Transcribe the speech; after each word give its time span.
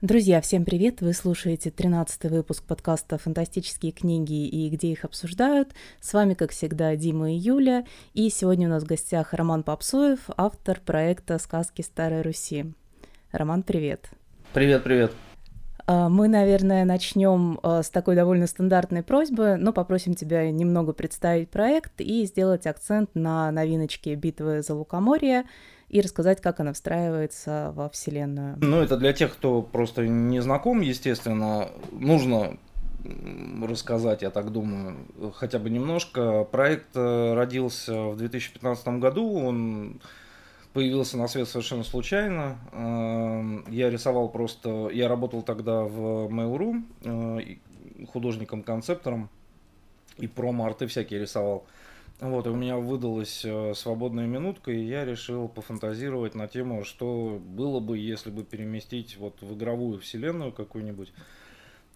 Друзья, 0.00 0.40
всем 0.40 0.64
привет! 0.64 1.00
Вы 1.00 1.12
слушаете 1.12 1.72
13 1.72 2.30
выпуск 2.30 2.62
подкаста 2.62 3.18
«Фантастические 3.18 3.90
книги 3.90 4.46
и 4.46 4.70
где 4.70 4.92
их 4.92 5.04
обсуждают». 5.04 5.74
С 6.00 6.12
вами, 6.12 6.34
как 6.34 6.52
всегда, 6.52 6.94
Дима 6.94 7.32
и 7.32 7.36
Юля. 7.36 7.84
И 8.14 8.30
сегодня 8.30 8.68
у 8.68 8.70
нас 8.70 8.84
в 8.84 8.86
гостях 8.86 9.34
Роман 9.34 9.64
Попсоев, 9.64 10.20
автор 10.36 10.80
проекта 10.80 11.36
«Сказки 11.40 11.82
Старой 11.82 12.22
Руси». 12.22 12.74
Роман, 13.32 13.64
привет! 13.64 14.08
Привет, 14.52 14.84
привет! 14.84 15.10
А, 15.88 16.10
мы, 16.10 16.28
наверное, 16.28 16.84
начнем 16.84 17.58
а, 17.62 17.82
с 17.82 17.88
такой 17.88 18.14
довольно 18.14 18.46
стандартной 18.46 19.02
просьбы, 19.02 19.56
но 19.58 19.72
попросим 19.72 20.14
тебя 20.14 20.50
немного 20.50 20.92
представить 20.92 21.48
проект 21.48 22.02
и 22.02 22.26
сделать 22.26 22.66
акцент 22.66 23.14
на 23.14 23.50
новиночке 23.50 24.14
«Битвы 24.14 24.60
за 24.60 24.74
Лукоморье», 24.74 25.44
и 25.88 26.02
рассказать, 26.02 26.42
как 26.42 26.60
она 26.60 26.74
встраивается 26.74 27.72
во 27.74 27.88
Вселенную. 27.88 28.58
Ну, 28.60 28.82
это 28.82 28.98
для 28.98 29.14
тех, 29.14 29.32
кто 29.32 29.62
просто 29.62 30.06
не 30.06 30.40
знаком, 30.40 30.82
естественно, 30.82 31.70
нужно 31.92 32.58
рассказать, 33.62 34.20
я 34.20 34.28
так 34.28 34.52
думаю, 34.52 34.98
хотя 35.36 35.58
бы 35.58 35.70
немножко. 35.70 36.44
Проект 36.44 36.94
э, 36.94 37.32
родился 37.32 38.08
в 38.08 38.18
2015 38.18 38.88
году, 38.98 39.32
он 39.38 40.02
появился 40.72 41.16
на 41.16 41.28
свет 41.28 41.48
совершенно 41.48 41.84
случайно. 41.84 42.58
Э, 42.72 43.70
я 43.70 43.90
рисовал 43.90 44.28
просто, 44.28 44.90
я 44.92 45.08
работал 45.08 45.42
тогда 45.42 45.82
в 45.82 46.28
Mail.ru 46.28 46.82
э, 47.04 48.06
художником-концептором 48.06 49.28
и 50.18 50.26
промо-арты 50.26 50.86
всякие 50.86 51.20
рисовал. 51.20 51.66
Вот, 52.20 52.46
и 52.46 52.50
у 52.50 52.56
меня 52.56 52.76
выдалась 52.76 53.44
э, 53.44 53.74
свободная 53.74 54.26
минутка, 54.26 54.72
и 54.72 54.84
я 54.84 55.04
решил 55.04 55.48
пофантазировать 55.48 56.34
на 56.34 56.48
тему, 56.48 56.84
что 56.84 57.40
было 57.40 57.78
бы, 57.78 57.96
если 57.96 58.30
бы 58.30 58.42
переместить 58.42 59.16
вот 59.18 59.40
в 59.40 59.54
игровую 59.54 60.00
вселенную 60.00 60.50
какую-нибудь 60.50 61.12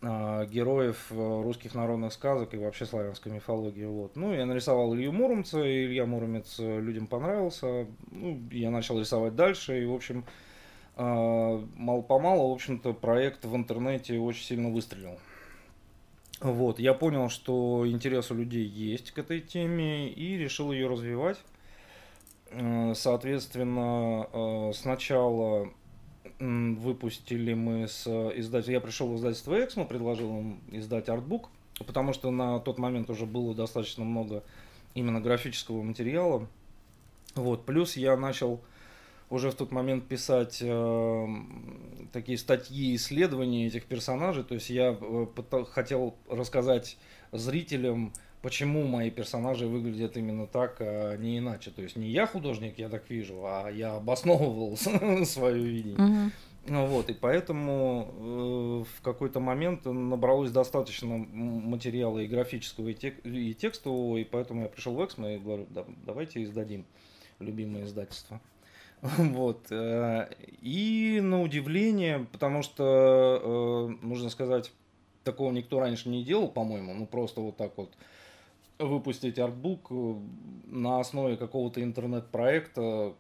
героев 0.02 1.06
э, 1.10 1.14
русских 1.14 1.74
народных 1.74 2.12
сказок 2.12 2.54
и 2.54 2.58
вообще 2.58 2.86
славянской 2.86 3.30
мифологии. 3.30 3.84
Вот. 3.84 4.16
Ну, 4.16 4.34
я 4.34 4.44
нарисовал 4.46 4.94
Илью 4.94 5.12
Муромца, 5.12 5.64
и 5.64 5.84
Илья 5.84 6.06
Муромец 6.06 6.56
э, 6.58 6.80
людям 6.80 7.06
понравился. 7.06 7.86
Ну, 8.10 8.40
я 8.50 8.70
начал 8.70 8.98
рисовать 8.98 9.36
дальше, 9.36 9.80
и, 9.80 9.86
в 9.86 9.94
общем, 9.94 10.24
э, 10.96 11.66
мало-помалу, 11.76 12.50
в 12.50 12.54
общем-то, 12.54 12.94
проект 12.94 13.44
в 13.44 13.54
интернете 13.54 14.18
очень 14.18 14.44
сильно 14.44 14.70
выстрелил. 14.70 15.18
Вот, 16.40 16.80
я 16.80 16.94
понял, 16.94 17.28
что 17.28 17.84
интерес 17.86 18.32
у 18.32 18.34
людей 18.34 18.66
есть 18.66 19.12
к 19.12 19.18
этой 19.18 19.40
теме 19.40 20.08
и 20.08 20.36
решил 20.36 20.72
ее 20.72 20.88
развивать. 20.88 21.38
Э, 22.50 22.92
соответственно, 22.96 24.26
э, 24.32 24.72
сначала 24.74 25.68
выпустили 26.42 27.54
мы 27.54 27.86
с 27.86 28.06
издателем, 28.06 28.74
я 28.74 28.80
пришел 28.80 29.08
в 29.08 29.16
издательство 29.16 29.64
Эксмо, 29.64 29.84
предложил 29.84 30.38
им 30.38 30.60
издать 30.72 31.08
артбук, 31.08 31.50
потому 31.86 32.12
что 32.12 32.30
на 32.30 32.58
тот 32.58 32.78
момент 32.78 33.10
уже 33.10 33.26
было 33.26 33.54
достаточно 33.54 34.04
много 34.04 34.42
именно 34.94 35.20
графического 35.20 35.82
материала. 35.82 36.48
Вот, 37.34 37.64
плюс 37.64 37.96
я 37.96 38.16
начал 38.16 38.60
уже 39.30 39.50
в 39.50 39.54
тот 39.54 39.72
момент 39.72 40.06
писать 40.06 40.58
э, 40.60 41.26
такие 42.12 42.36
статьи, 42.36 42.94
исследования 42.96 43.66
этих 43.66 43.86
персонажей. 43.86 44.44
То 44.44 44.54
есть 44.54 44.68
я 44.68 44.96
э, 45.00 45.26
хотел 45.70 46.16
рассказать 46.28 46.98
зрителям, 47.30 48.12
почему 48.42 48.86
мои 48.86 49.10
персонажи 49.10 49.66
выглядят 49.66 50.16
именно 50.16 50.46
так, 50.46 50.76
а 50.80 51.16
не 51.16 51.38
иначе. 51.38 51.70
То 51.70 51.82
есть 51.82 51.96
не 51.96 52.08
я 52.08 52.26
художник, 52.26 52.78
я 52.78 52.88
так 52.88 53.08
вижу, 53.08 53.42
а 53.44 53.68
я 53.70 53.94
обосновывал 53.96 54.76
свое 55.24 55.62
видение. 55.62 56.30
Ну, 56.64 56.86
вот, 56.86 57.10
и 57.10 57.12
поэтому 57.14 58.84
э, 58.86 58.98
в 58.98 59.02
какой-то 59.02 59.40
момент 59.40 59.84
набралось 59.84 60.52
достаточно 60.52 61.08
материала 61.16 62.20
и 62.20 62.28
графического, 62.28 62.88
и, 62.90 62.94
тек- 62.94 63.20
и 63.24 63.52
текстового, 63.52 64.18
и 64.18 64.24
поэтому 64.24 64.62
я 64.62 64.68
пришел 64.68 64.94
в 64.94 65.04
Эксмо 65.04 65.32
и 65.32 65.38
говорю, 65.38 65.66
да, 65.70 65.84
давайте 66.06 66.44
издадим 66.44 66.84
любимое 67.40 67.84
издательство. 67.84 68.40
Вот. 69.00 69.66
Э, 69.70 70.28
и 70.60 71.18
на 71.20 71.42
удивление, 71.42 72.28
потому 72.30 72.62
что, 72.62 73.88
э, 74.00 74.06
нужно 74.06 74.30
сказать, 74.30 74.70
такого 75.24 75.50
никто 75.50 75.80
раньше 75.80 76.08
не 76.08 76.22
делал, 76.22 76.46
по-моему, 76.46 76.94
ну 76.94 77.06
просто 77.06 77.40
вот 77.40 77.56
так 77.56 77.76
вот 77.76 77.92
выпустить 78.84 79.38
артбук 79.38 79.88
э, 79.90 80.14
на 80.66 81.00
основе 81.00 81.36
какого-то 81.36 81.82
интернет-проекта, 81.82 83.14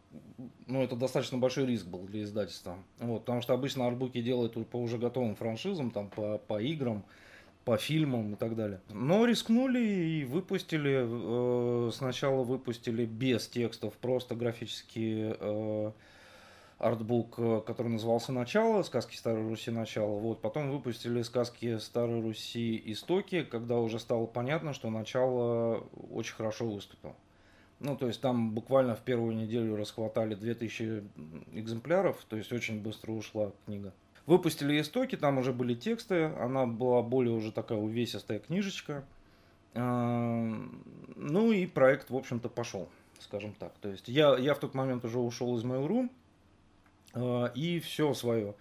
ну, 0.66 0.82
это 0.82 0.96
достаточно 0.96 1.38
большой 1.38 1.66
риск 1.66 1.86
был 1.86 2.00
для 2.00 2.22
издательства. 2.22 2.76
Вот, 2.98 3.20
потому 3.20 3.42
что 3.42 3.54
обычно 3.54 3.86
артбуки 3.86 4.20
делают 4.22 4.54
по 4.68 4.76
уже 4.76 4.98
готовым 4.98 5.34
франшизам, 5.34 5.90
там, 5.90 6.08
по, 6.08 6.38
по 6.38 6.60
играм, 6.60 7.04
по 7.64 7.76
фильмам 7.76 8.34
и 8.34 8.36
так 8.36 8.56
далее. 8.56 8.80
Но 8.90 9.24
рискнули 9.24 9.80
и 9.80 10.24
выпустили, 10.24 11.88
э, 11.88 11.90
сначала 11.92 12.42
выпустили 12.42 13.04
без 13.04 13.46
текстов, 13.48 13.94
просто 13.94 14.34
графический 14.34 15.34
э, 15.38 15.92
артбук, 16.82 17.34
э, 17.38 17.62
который 17.64 17.88
назывался 17.88 18.32
«Начало», 18.32 18.82
«Сказки 18.82 19.16
Старой 19.16 19.48
Руси. 19.48 19.70
Начало». 19.70 20.18
Вот. 20.18 20.40
Потом 20.40 20.70
выпустили 20.70 21.22
«Сказки 21.22 21.78
Старой 21.78 22.20
Руси. 22.20 22.82
Истоки», 22.86 23.44
когда 23.44 23.78
уже 23.78 23.98
стало 23.98 24.26
понятно, 24.26 24.72
что 24.74 24.90
«Начало» 24.90 25.86
очень 26.10 26.34
хорошо 26.34 26.68
выступил. 26.68 27.14
Ну, 27.78 27.96
то 27.96 28.06
есть 28.06 28.20
там 28.20 28.52
буквально 28.52 28.94
в 28.94 29.00
первую 29.00 29.34
неделю 29.34 29.76
расхватали 29.76 30.34
2000 30.34 31.02
экземпляров, 31.52 32.24
то 32.28 32.36
есть 32.36 32.52
очень 32.52 32.80
быстро 32.80 33.12
ушла 33.12 33.52
книга. 33.66 33.92
Выпустили 34.26 34.80
истоки, 34.80 35.16
там 35.16 35.38
уже 35.38 35.52
были 35.52 35.74
тексты, 35.74 36.26
она 36.38 36.66
была 36.66 37.02
более 37.02 37.34
уже 37.34 37.50
такая 37.50 37.78
увесистая 37.78 38.38
книжечка. 38.38 39.04
А, 39.74 40.48
ну 41.16 41.50
и 41.50 41.66
проект, 41.66 42.10
в 42.10 42.16
общем-то, 42.16 42.48
пошел, 42.48 42.88
скажем 43.18 43.52
так. 43.58 43.72
То 43.80 43.88
есть 43.88 44.06
я, 44.06 44.36
я 44.36 44.54
в 44.54 44.60
тот 44.60 44.74
момент 44.74 45.04
уже 45.04 45.18
ушел 45.18 45.56
из 45.58 45.64
Mail.ru 45.64 46.08
и 47.14 47.80
все 47.80 48.14
свое 48.14 48.54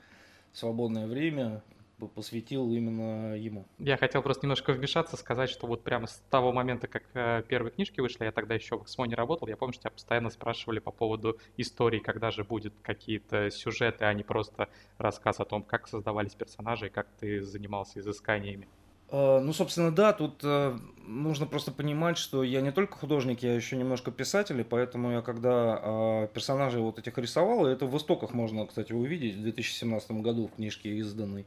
свободное 0.54 1.08
время 1.08 1.64
посвятил 2.08 2.72
именно 2.72 3.36
ему. 3.36 3.66
Я 3.78 3.98
хотел 3.98 4.22
просто 4.22 4.46
немножко 4.46 4.74
вмешаться, 4.74 5.18
сказать, 5.18 5.50
что 5.50 5.68
вот 5.68 5.84
прямо 5.84 6.08
с 6.08 6.22
того 6.30 6.52
момента, 6.52 6.88
как 6.88 7.04
э, 7.14 7.44
первые 7.48 7.72
книжки 7.72 8.00
вышли, 8.00 8.26
я 8.26 8.32
тогда 8.32 8.56
еще 8.56 8.78
в 8.78 8.88
СМО 8.88 9.06
не 9.06 9.16
работал, 9.16 9.48
я 9.48 9.58
помню, 9.58 9.74
что 9.74 9.84
тебя 9.84 9.92
постоянно 9.92 10.30
спрашивали 10.30 10.80
по 10.80 10.92
поводу 10.92 11.38
истории, 11.58 12.00
когда 12.00 12.32
же 12.32 12.44
будут 12.44 12.74
какие-то 12.82 13.50
сюжеты, 13.52 14.06
а 14.06 14.14
не 14.14 14.24
просто 14.24 14.70
рассказ 14.98 15.40
о 15.40 15.46
том, 15.46 15.64
как 15.64 15.88
создавались 15.88 16.34
персонажи 16.34 16.88
и 16.88 16.90
как 16.90 17.08
ты 17.20 17.42
занимался 17.42 18.00
изысканиями. 18.00 18.68
Э, 19.12 19.40
ну, 19.40 19.54
собственно, 19.54 19.92
да, 19.92 20.14
тут 20.14 20.40
э, 20.44 20.78
нужно 21.06 21.46
просто 21.46 21.72
понимать, 21.72 22.18
что 22.18 22.44
я 22.44 22.62
не 22.62 22.72
только 22.72 22.98
художник, 22.98 23.44
я 23.44 23.54
еще 23.54 23.76
немножко 23.76 24.10
писатель, 24.10 24.60
и 24.62 24.64
поэтому 24.64 25.12
я 25.12 25.22
когда 25.22 25.80
э, 25.82 26.28
персонажей 26.34 26.82
вот 26.82 26.98
этих 26.98 27.18
рисовал, 27.18 27.68
и 27.68 27.72
это 27.72 27.86
в 27.86 27.98
истоках 27.98 28.34
можно, 28.34 28.66
кстати, 28.66 28.94
увидеть 28.94 29.36
в 29.36 29.42
2017 29.42 30.12
году 30.12 30.48
в 30.48 30.56
книжке 30.56 30.96
изданной, 30.96 31.46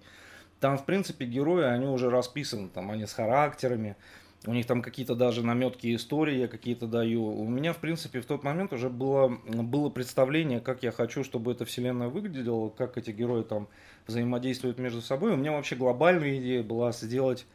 там, 0.61 0.79
в 0.79 0.85
принципе, 0.85 1.25
герои, 1.25 1.65
они 1.65 1.87
уже 1.87 2.11
расписаны, 2.11 2.69
там, 2.69 2.91
они 2.91 3.07
с 3.07 3.13
характерами, 3.13 3.97
у 4.47 4.53
них 4.53 4.67
там 4.67 4.83
какие-то 4.83 5.15
даже 5.15 5.45
наметки 5.45 5.95
истории 5.95 6.37
я 6.37 6.49
какие-то 6.49 6.87
даю. 6.87 7.25
У 7.25 7.49
меня, 7.49 7.73
в 7.73 7.79
принципе, 7.79 8.21
в 8.21 8.27
тот 8.27 8.43
момент 8.43 8.73
уже 8.73 8.91
было, 8.91 9.29
было 9.47 9.89
представление, 9.89 10.61
как 10.61 10.83
я 10.83 10.93
хочу, 10.93 11.25
чтобы 11.25 11.53
эта 11.53 11.65
вселенная 11.65 12.09
выглядела, 12.09 12.69
как 12.69 12.99
эти 12.99 13.11
герои 13.11 13.43
там 13.43 13.69
взаимодействуют 14.07 14.79
между 14.79 15.01
собой. 15.01 15.33
У 15.33 15.37
меня 15.37 15.53
вообще 15.53 15.77
глобальная 15.77 16.39
идея 16.39 16.63
была 16.63 16.93
сделать 16.93 17.47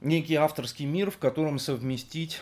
некий 0.00 0.34
авторский 0.34 0.86
мир, 0.86 1.10
в 1.10 1.18
котором 1.18 1.58
совместить 1.58 2.40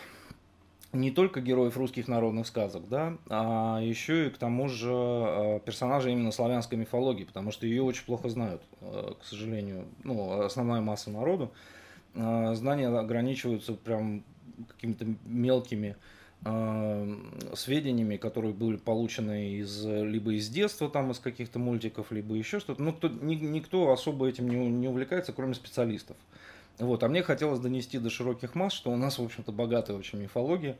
не 0.93 1.11
только 1.11 1.39
героев 1.39 1.77
русских 1.77 2.07
народных 2.07 2.47
сказок, 2.47 2.89
да, 2.89 3.17
а 3.29 3.79
еще 3.81 4.27
и 4.27 4.29
к 4.29 4.37
тому 4.37 4.67
же 4.67 4.91
э, 4.91 5.59
персонажей 5.63 6.11
именно 6.11 6.31
славянской 6.31 6.77
мифологии, 6.77 7.23
потому 7.23 7.51
что 7.51 7.65
ее 7.65 7.81
очень 7.81 8.03
плохо 8.03 8.27
знают, 8.27 8.61
э, 8.81 9.13
к 9.21 9.23
сожалению, 9.23 9.85
ну, 10.03 10.41
основная 10.41 10.81
масса 10.81 11.09
народу. 11.09 11.51
Э, 12.13 12.53
знания 12.55 12.87
ограничиваются 12.87 13.73
прям 13.73 14.23
какими-то 14.67 15.05
мелкими 15.25 15.95
сведениями, 17.53 18.17
которые 18.17 18.51
были 18.51 18.77
получены 18.77 19.57
из, 19.57 19.85
либо 19.85 20.33
из 20.33 20.49
детства, 20.49 20.89
там, 20.89 21.11
из 21.11 21.19
каких-то 21.19 21.59
мультиков, 21.59 22.11
либо 22.11 22.33
еще 22.33 22.59
что-то. 22.59 22.81
Ну, 22.81 22.93
кто, 22.93 23.09
ни, 23.09 23.35
никто 23.35 23.91
особо 23.91 24.27
этим 24.27 24.49
не, 24.49 24.55
не 24.55 24.87
увлекается, 24.87 25.33
кроме 25.33 25.53
специалистов. 25.53 26.17
Вот, 26.79 27.03
а 27.03 27.07
мне 27.09 27.21
хотелось 27.21 27.59
донести 27.59 27.99
до 27.99 28.09
широких 28.09 28.55
масс, 28.55 28.73
что 28.73 28.91
у 28.91 28.97
нас, 28.97 29.19
в 29.19 29.23
общем-то, 29.23 29.51
богатая 29.51 29.95
очень 29.95 30.17
мифология. 30.17 30.77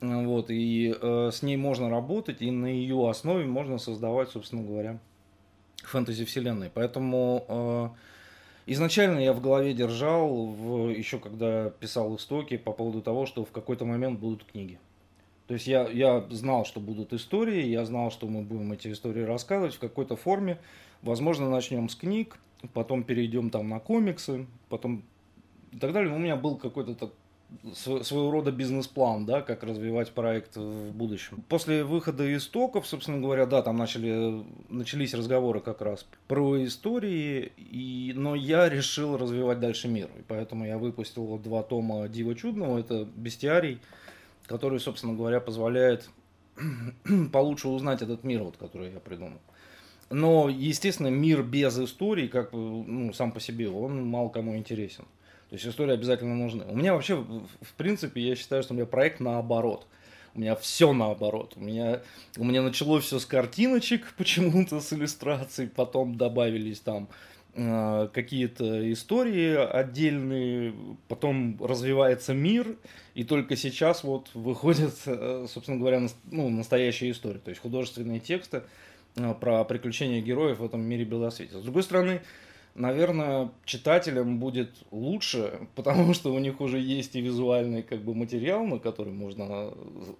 Вот, 0.00 0.50
и 0.50 0.92
э, 1.00 1.30
с 1.32 1.42
ней 1.42 1.56
можно 1.56 1.88
работать, 1.90 2.42
и 2.42 2.50
на 2.50 2.66
ее 2.66 3.08
основе 3.08 3.46
можно 3.46 3.78
создавать, 3.78 4.30
собственно 4.30 4.62
говоря, 4.62 4.98
фэнтези-вселенной. 5.84 6.70
Поэтому 6.72 7.44
э, 7.48 7.88
изначально 8.72 9.18
я 9.18 9.32
в 9.32 9.40
голове 9.40 9.74
держал, 9.74 10.46
в, 10.46 10.88
еще 10.90 11.18
когда 11.18 11.70
писал 11.70 12.14
истоки, 12.16 12.56
по 12.56 12.72
поводу 12.72 13.02
того, 13.02 13.26
что 13.26 13.44
в 13.44 13.50
какой-то 13.50 13.84
момент 13.84 14.18
будут 14.18 14.44
книги. 14.44 14.78
То 15.46 15.54
есть 15.54 15.66
я, 15.66 15.88
я 15.88 16.26
знал, 16.30 16.66
что 16.66 16.78
будут 16.78 17.12
истории, 17.14 17.66
я 17.66 17.84
знал, 17.86 18.10
что 18.10 18.26
мы 18.26 18.42
будем 18.42 18.70
эти 18.72 18.92
истории 18.92 19.22
рассказывать 19.22 19.74
в 19.74 19.78
какой-то 19.78 20.14
форме. 20.14 20.58
Возможно, 21.00 21.48
начнем 21.48 21.88
с 21.88 21.96
книг, 21.96 22.38
потом 22.74 23.02
перейдем 23.02 23.48
там 23.48 23.68
на 23.68 23.80
комиксы, 23.80 24.46
потом 24.68 25.02
и 25.72 25.78
так 25.78 25.92
далее. 25.92 26.14
У 26.14 26.18
меня 26.18 26.36
был 26.36 26.56
какой-то 26.56 26.94
так 26.94 27.10
своего 27.72 28.30
рода 28.30 28.52
бизнес-план, 28.52 29.24
да, 29.24 29.40
как 29.40 29.62
развивать 29.62 30.12
проект 30.12 30.56
в 30.56 30.92
будущем. 30.92 31.42
После 31.48 31.82
выхода 31.82 32.36
истоков, 32.36 32.86
собственно 32.86 33.18
говоря, 33.20 33.46
да, 33.46 33.62
там 33.62 33.76
начали, 33.76 34.44
начались 34.68 35.14
разговоры 35.14 35.60
как 35.60 35.80
раз 35.80 36.06
про 36.26 36.62
истории, 36.64 37.52
и, 37.56 38.12
но 38.14 38.34
я 38.34 38.68
решил 38.68 39.16
развивать 39.16 39.60
дальше 39.60 39.88
мир, 39.88 40.10
и 40.18 40.22
поэтому 40.26 40.66
я 40.66 40.78
выпустил 40.78 41.38
два 41.38 41.62
тома 41.62 42.06
Дива 42.08 42.34
Чудного, 42.34 42.78
это 42.78 43.08
бестиарий, 43.16 43.80
который, 44.46 44.78
собственно 44.78 45.14
говоря, 45.14 45.40
позволяет 45.40 46.08
получше 47.32 47.68
узнать 47.68 48.02
этот 48.02 48.24
мир, 48.24 48.42
вот, 48.42 48.56
который 48.56 48.92
я 48.92 49.00
придумал. 49.00 49.38
Но, 50.10 50.48
естественно, 50.48 51.08
мир 51.08 51.42
без 51.42 51.78
истории, 51.78 52.28
как 52.28 52.52
ну, 52.52 53.12
сам 53.12 53.32
по 53.32 53.40
себе, 53.40 53.68
он 53.68 54.06
мало 54.06 54.30
кому 54.30 54.56
интересен. 54.56 55.04
То 55.48 55.54
есть 55.54 55.66
истории 55.66 55.94
обязательно 55.94 56.34
нужны. 56.34 56.64
У 56.66 56.76
меня 56.76 56.92
вообще, 56.94 57.16
в 57.16 57.72
принципе, 57.76 58.20
я 58.20 58.36
считаю, 58.36 58.62
что 58.62 58.74
у 58.74 58.76
меня 58.76 58.86
проект 58.86 59.20
наоборот. 59.20 59.86
У 60.34 60.40
меня 60.40 60.54
все 60.56 60.92
наоборот. 60.92 61.54
У 61.56 61.60
меня, 61.60 62.02
у 62.36 62.44
меня 62.44 62.60
началось 62.60 63.04
все 63.04 63.18
с 63.18 63.24
картиночек 63.24 64.14
почему-то, 64.18 64.80
с 64.80 64.92
иллюстраций, 64.92 65.66
потом 65.66 66.16
добавились 66.16 66.80
там 66.80 67.08
э, 67.54 68.08
какие-то 68.12 68.92
истории 68.92 69.56
отдельные, 69.56 70.74
потом 71.08 71.56
развивается 71.64 72.34
мир, 72.34 72.76
и 73.14 73.24
только 73.24 73.56
сейчас 73.56 74.04
вот 74.04 74.28
выходят, 74.34 74.94
э, 75.06 75.46
собственно 75.48 75.78
говоря, 75.78 76.06
ну, 76.30 76.50
настоящие 76.50 77.12
истории, 77.12 77.38
то 77.38 77.48
есть 77.48 77.62
художественные 77.62 78.20
тексты 78.20 78.64
э, 79.16 79.34
про 79.40 79.64
приключения 79.64 80.20
героев 80.20 80.58
в 80.58 80.64
этом 80.64 80.82
мире 80.82 81.04
белосвета. 81.04 81.58
С 81.58 81.62
другой 81.62 81.84
стороны, 81.84 82.20
наверное, 82.78 83.50
читателям 83.64 84.38
будет 84.38 84.70
лучше, 84.90 85.68
потому 85.74 86.14
что 86.14 86.32
у 86.32 86.38
них 86.38 86.60
уже 86.60 86.78
есть 86.78 87.16
и 87.16 87.20
визуальный 87.20 87.82
как 87.82 88.00
бы 88.02 88.14
материал, 88.14 88.64
на 88.64 88.78
который 88.78 89.12
можно 89.12 89.72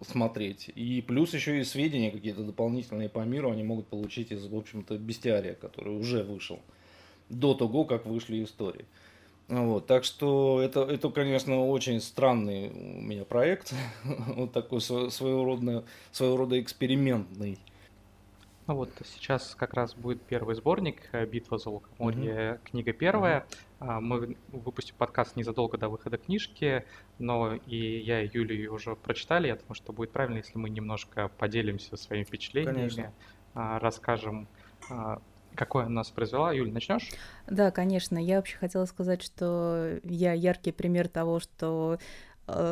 смотреть, 0.02 0.70
и 0.75 1.02
плюс 1.02 1.34
еще 1.34 1.60
и 1.60 1.64
сведения 1.64 2.10
какие-то 2.10 2.43
дополнительные 2.43 3.08
по 3.08 3.20
миру 3.20 3.50
они 3.50 3.62
могут 3.62 3.87
получить 3.87 4.32
из, 4.32 4.46
в 4.46 4.56
общем-то, 4.56 4.99
бестиария, 4.99 5.55
который 5.55 5.96
уже 5.96 6.22
вышел 6.22 6.60
до 7.28 7.55
того, 7.55 7.84
как 7.84 8.06
вышли 8.06 8.43
истории. 8.43 8.84
Вот, 9.49 9.87
так 9.87 10.04
что 10.04 10.61
это, 10.62 10.82
это, 10.82 11.08
конечно, 11.08 11.66
очень 11.66 12.02
странный 12.02 12.69
у 12.69 13.00
меня 13.00 13.25
проект, 13.25 13.72
вот 14.04 14.52
такой 14.52 14.82
своего 14.82 15.44
рода, 15.44 15.84
своего 16.12 16.37
рода 16.37 16.61
экспериментный. 16.61 17.58
Ну 18.68 18.74
вот 18.74 18.90
сейчас 19.16 19.54
как 19.54 19.72
раз 19.72 19.94
будет 19.94 20.20
первый 20.20 20.54
сборник 20.54 21.00
э, 21.12 21.24
«Битва 21.24 21.56
за 21.56 21.70
Лукоморье», 21.70 22.34
mm-hmm. 22.34 22.60
книга 22.64 22.92
первая. 22.92 23.46
Mm-hmm. 23.80 24.00
Мы 24.00 24.36
выпустим 24.48 24.94
подкаст 24.98 25.36
незадолго 25.36 25.78
до 25.78 25.88
выхода 25.88 26.18
книжки, 26.18 26.84
но 27.18 27.54
и 27.54 27.98
я, 28.00 28.20
и 28.20 28.28
Юля 28.30 28.54
ее 28.54 28.70
уже 28.70 28.94
прочитали. 28.94 29.46
Я 29.46 29.56
думаю, 29.56 29.74
что 29.74 29.94
будет 29.94 30.12
правильно, 30.12 30.36
если 30.36 30.58
мы 30.58 30.68
немножко 30.68 31.28
поделимся 31.38 31.96
своими 31.96 32.24
впечатлениями, 32.24 32.90
Конечно. 32.90 33.12
А, 33.54 33.78
расскажем, 33.78 34.46
а, 34.90 35.22
какое 35.54 35.86
она 35.86 35.94
нас 35.96 36.10
произвела. 36.10 36.52
Юль, 36.52 36.70
начнешь? 36.70 37.08
Да, 37.46 37.70
конечно. 37.70 38.18
Я 38.18 38.36
вообще 38.36 38.58
хотела 38.58 38.84
сказать, 38.84 39.22
что 39.22 39.98
я 40.04 40.34
яркий 40.34 40.72
пример 40.72 41.08
того, 41.08 41.40
что 41.40 41.98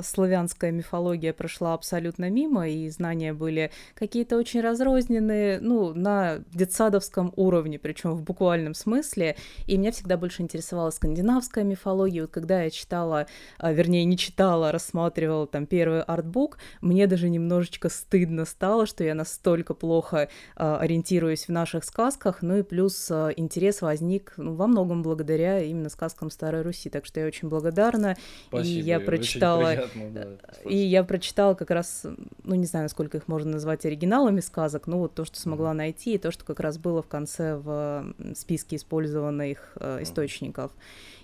славянская 0.02 0.70
мифология 0.70 1.32
прошла 1.32 1.75
абсолютно 1.75 2.31
мимо, 2.31 2.69
и 2.69 2.88
знания 2.88 3.32
были 3.32 3.70
какие-то 3.94 4.37
очень 4.37 4.61
разрозненные, 4.61 5.61
ну, 5.61 5.94
на 5.94 6.38
детсадовском 6.52 7.32
уровне, 7.37 7.78
причем 7.78 8.14
в 8.14 8.23
буквальном 8.23 8.75
смысле. 8.75 9.37
И 9.67 9.76
меня 9.76 9.93
всегда 9.93 10.17
больше 10.17 10.43
интересовала 10.43 10.90
скандинавская 10.90 11.64
мифология. 11.64 12.23
Вот 12.23 12.31
когда 12.31 12.62
я 12.62 12.70
читала, 12.70 13.26
а, 13.58 13.73
вернее, 13.73 14.05
не 14.05 14.17
читала, 14.17 14.69
а 14.69 14.73
рассматривала 14.73 15.46
там 15.46 15.67
первый 15.67 16.02
артбук, 16.02 16.58
мне 16.81 17.06
даже 17.06 17.29
немножечко 17.29 17.88
стыдно 17.88 18.44
стало, 18.44 18.87
что 18.87 19.05
я 19.05 19.14
настолько 19.14 19.75
плохо 19.75 20.29
а, 20.56 20.79
ориентируюсь 20.79 21.49
в 21.49 21.52
наших 21.52 21.84
сказках, 21.84 22.43
ну 22.43 22.58
и 22.58 22.62
плюс 22.62 23.11
интерес 23.11 23.82
возник 23.82 24.34
ну, 24.37 24.55
во 24.55 24.67
многом 24.67 25.02
благодаря 25.02 25.61
именно 25.61 25.88
сказкам 25.88 26.31
Старой 26.31 26.62
Руси. 26.62 26.90
Так 26.90 27.06
что 27.06 27.20
я 27.20 27.26
очень 27.26 27.49
благодарна. 27.49 28.17
Спасибо, 28.49 28.81
и 28.81 28.82
я 28.82 29.00
прочитала 29.00 29.66
приятно, 29.75 30.11
да. 30.11 30.69
И 30.69 30.77
я 30.77 31.05
прочитала 31.05 31.55
как 31.55 31.71
раз, 31.71 32.07
ну 32.45 32.55
не 32.55 32.67
знаю, 32.67 32.85
насколько 32.85 33.19
их 33.19 33.29
можно 33.29 33.53
назвать 33.53 33.85
оригиналами 33.85 34.41
сказок, 34.41 34.87
но 34.87 34.99
вот 34.99 35.15
то, 35.15 35.25
что 35.25 35.39
смогла 35.39 35.75
найти, 35.75 36.15
и 36.15 36.19
то, 36.19 36.31
что 36.31 36.45
как 36.45 36.61
раз 36.61 36.79
было 36.79 37.03
в 37.03 37.09
конце 37.09 37.57
в 37.57 38.15
списке 38.35 38.77
использованных 38.77 39.77
э, 39.81 40.03
источников. 40.03 40.73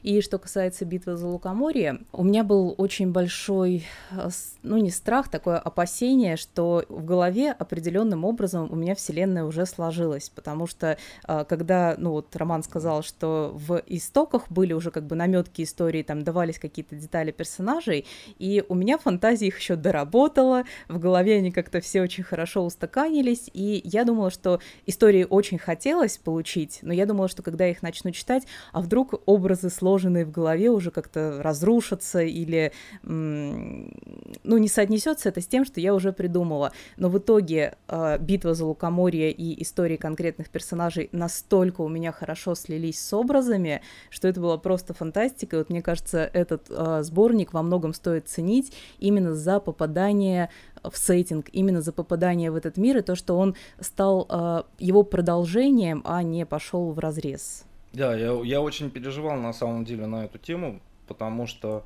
И 0.03 0.21
что 0.21 0.39
касается 0.39 0.85
битвы 0.85 1.17
за 1.17 1.29
Лукоморье, 1.29 2.01
у 2.11 2.25
меня 2.25 2.43
был 2.43 2.75
очень 2.77 3.13
большой, 3.13 3.85
э, 4.11 4.29
ну 4.63 4.77
не 4.79 4.91
страх, 4.91 5.29
такое 5.29 5.59
опасение, 5.59 6.37
что 6.37 6.85
в 6.89 7.05
голове 7.05 7.53
определенным 7.53 8.25
образом 8.25 8.69
у 8.71 8.75
меня 8.75 8.97
вселенная 8.97 9.45
уже 9.45 9.65
сложилась, 9.65 10.29
потому 10.29 10.67
что 10.67 10.99
э, 11.29 11.45
когда, 11.49 11.95
ну 11.99 12.11
вот 12.11 12.35
Роман 12.35 12.65
сказал, 12.65 13.03
что 13.05 13.53
в 13.55 13.81
истоках 13.87 14.51
были 14.51 14.73
уже 14.73 14.91
как 14.91 15.07
бы 15.07 15.15
наметки 15.15 15.63
истории, 15.63 16.03
там 16.03 16.25
давались 16.25 16.59
какие-то 16.59 16.97
детали 16.97 17.31
персонажей, 17.31 18.05
и 18.39 18.65
у 18.69 18.75
меня 18.75 18.99
фантазия 18.99 19.47
их 19.47 19.59
еще 19.59 19.77
доработала, 19.77 20.65
в 20.89 20.99
голове 20.99 21.37
они 21.37 21.51
как-то 21.51 21.81
все 21.81 22.03
очень 22.03 22.25
хорошо 22.25 22.65
устаканились, 22.65 23.51
и 23.53 23.81
я 23.85 24.05
думала, 24.05 24.31
что 24.31 24.61
истории 24.87 25.27
очень 25.29 25.59
хотелось 25.59 26.19
получить, 26.19 26.79
но 26.83 26.93
я 26.93 27.07
думала, 27.07 27.29
что 27.29 27.43
когда 27.43 27.65
я 27.65 27.71
их 27.71 27.83
начну 27.83 28.11
читать, 28.11 28.45
а 28.73 28.81
вдруг 28.81 29.23
образы 29.27 29.71
сложенные 29.71 30.25
в 30.25 30.31
голове 30.31 30.71
уже 30.71 30.91
как-то 30.91 31.43
разрушатся 31.43 32.23
или, 32.23 32.73
ну, 33.03 34.59
не 34.59 34.69
соотнесется 34.69 35.29
это 35.29 35.41
с 35.41 35.47
тем, 35.47 35.65
что 35.65 35.81
я 35.81 35.95
уже 35.95 36.13
придумала. 36.13 36.73
Но 36.97 37.09
в 37.09 37.19
итоге 37.19 37.77
э, 37.89 38.19
битва 38.19 38.55
за 38.55 38.65
Лукоморье 38.67 39.31
и 39.31 39.63
истории 39.63 39.97
конкретных 39.97 40.49
персонажей 40.49 41.09
настолько 41.13 41.81
у 41.83 41.89
меня 41.89 42.13
хорошо 42.13 42.55
слились 42.55 43.01
с 43.01 43.13
образами, 43.13 43.83
что 44.11 44.29
это 44.29 44.41
была 44.41 44.59
просто 44.59 44.95
фантастика. 44.95 45.57
И 45.57 45.59
вот 45.59 45.71
мне 45.71 45.83
кажется, 45.83 46.31
этот 46.33 46.67
э, 46.71 47.03
сборник 47.03 47.53
во 47.53 47.63
многом 47.63 47.95
стоит 47.95 48.22
ценить 48.27 48.73
именно 48.99 49.35
за 49.35 49.61
попадание 49.61 50.51
в 50.83 50.97
сеттинг, 50.97 51.49
именно 51.53 51.81
за 51.81 51.93
попадание 51.93 52.51
в 52.51 52.57
этот 52.57 52.77
мир 52.77 52.99
и 52.99 53.03
то, 53.03 53.15
что 53.15 53.39
он 53.39 53.55
стал 53.81 54.27
э, 54.29 54.63
его 54.79 55.03
продолжением, 55.03 56.03
а 56.05 56.23
не 56.23 56.47
пошел 56.47 56.93
в 56.93 56.99
разрез. 56.99 57.65
Да, 57.93 58.17
я, 58.17 58.33
я 58.43 58.61
очень 58.61 58.91
переживал 58.91 59.37
на 59.37 59.53
самом 59.53 59.85
деле 59.85 60.07
на 60.07 60.25
эту 60.25 60.39
тему, 60.39 60.81
потому 61.07 61.47
что 61.47 61.85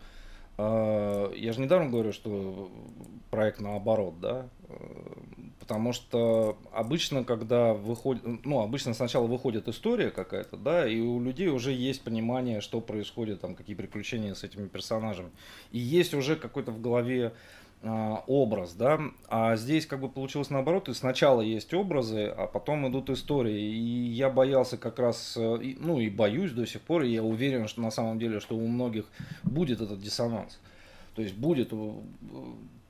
э, 0.57 1.33
я 1.37 1.52
же 1.52 1.61
недавно 1.61 1.90
говорю, 1.90 2.12
что 2.12 2.71
проект 3.31 3.61
наоборот, 3.61 4.14
да, 4.21 4.47
потому 5.61 5.93
что 5.93 6.59
обычно, 6.73 7.25
когда 7.25 7.75
выходит, 7.75 8.23
ну, 8.45 8.61
обычно 8.61 8.95
сначала 8.95 9.27
выходит 9.27 9.69
история 9.69 10.11
какая-то, 10.11 10.57
да, 10.57 10.89
и 10.89 11.01
у 11.01 11.21
людей 11.21 11.49
уже 11.49 11.73
есть 11.73 12.03
понимание, 12.03 12.61
что 12.61 12.81
происходит, 12.81 13.41
там, 13.41 13.55
какие 13.55 13.75
приключения 13.75 14.35
с 14.35 14.45
этими 14.45 14.69
персонажами, 14.69 15.31
и 15.73 15.79
есть 15.79 16.15
уже 16.15 16.37
какой-то 16.37 16.71
в 16.71 16.81
голове 16.81 17.33
а, 17.83 18.23
образ, 18.27 18.75
да, 18.75 19.01
а 19.29 19.57
здесь 19.57 19.87
как 19.87 20.01
бы 20.01 20.09
получилось 20.09 20.51
наоборот, 20.51 20.89
и 20.89 20.95
сначала 20.95 21.41
есть 21.41 21.75
образы, 21.75 22.27
а 22.27 22.47
потом 22.47 22.89
идут 22.89 23.11
истории, 23.11 23.61
и 23.61 24.11
я 24.11 24.31
боялся 24.31 24.77
как 24.77 24.99
раз, 24.99 25.37
э, 25.37 25.75
ну 25.81 25.99
и 25.99 26.09
боюсь 26.09 26.53
до 26.53 26.67
сих 26.67 26.81
пор, 26.81 27.03
и 27.03 27.13
я 27.13 27.23
уверен, 27.23 27.67
что 27.67 27.81
на 27.81 27.91
самом 27.91 28.19
деле, 28.19 28.41
что 28.41 28.57
у 28.57 28.67
многих 28.67 29.07
будет 29.43 29.81
этот 29.81 30.01
диссонанс, 30.01 30.61
то 31.15 31.23
есть 31.23 31.35
будет 31.35 31.73
э, 31.73 31.93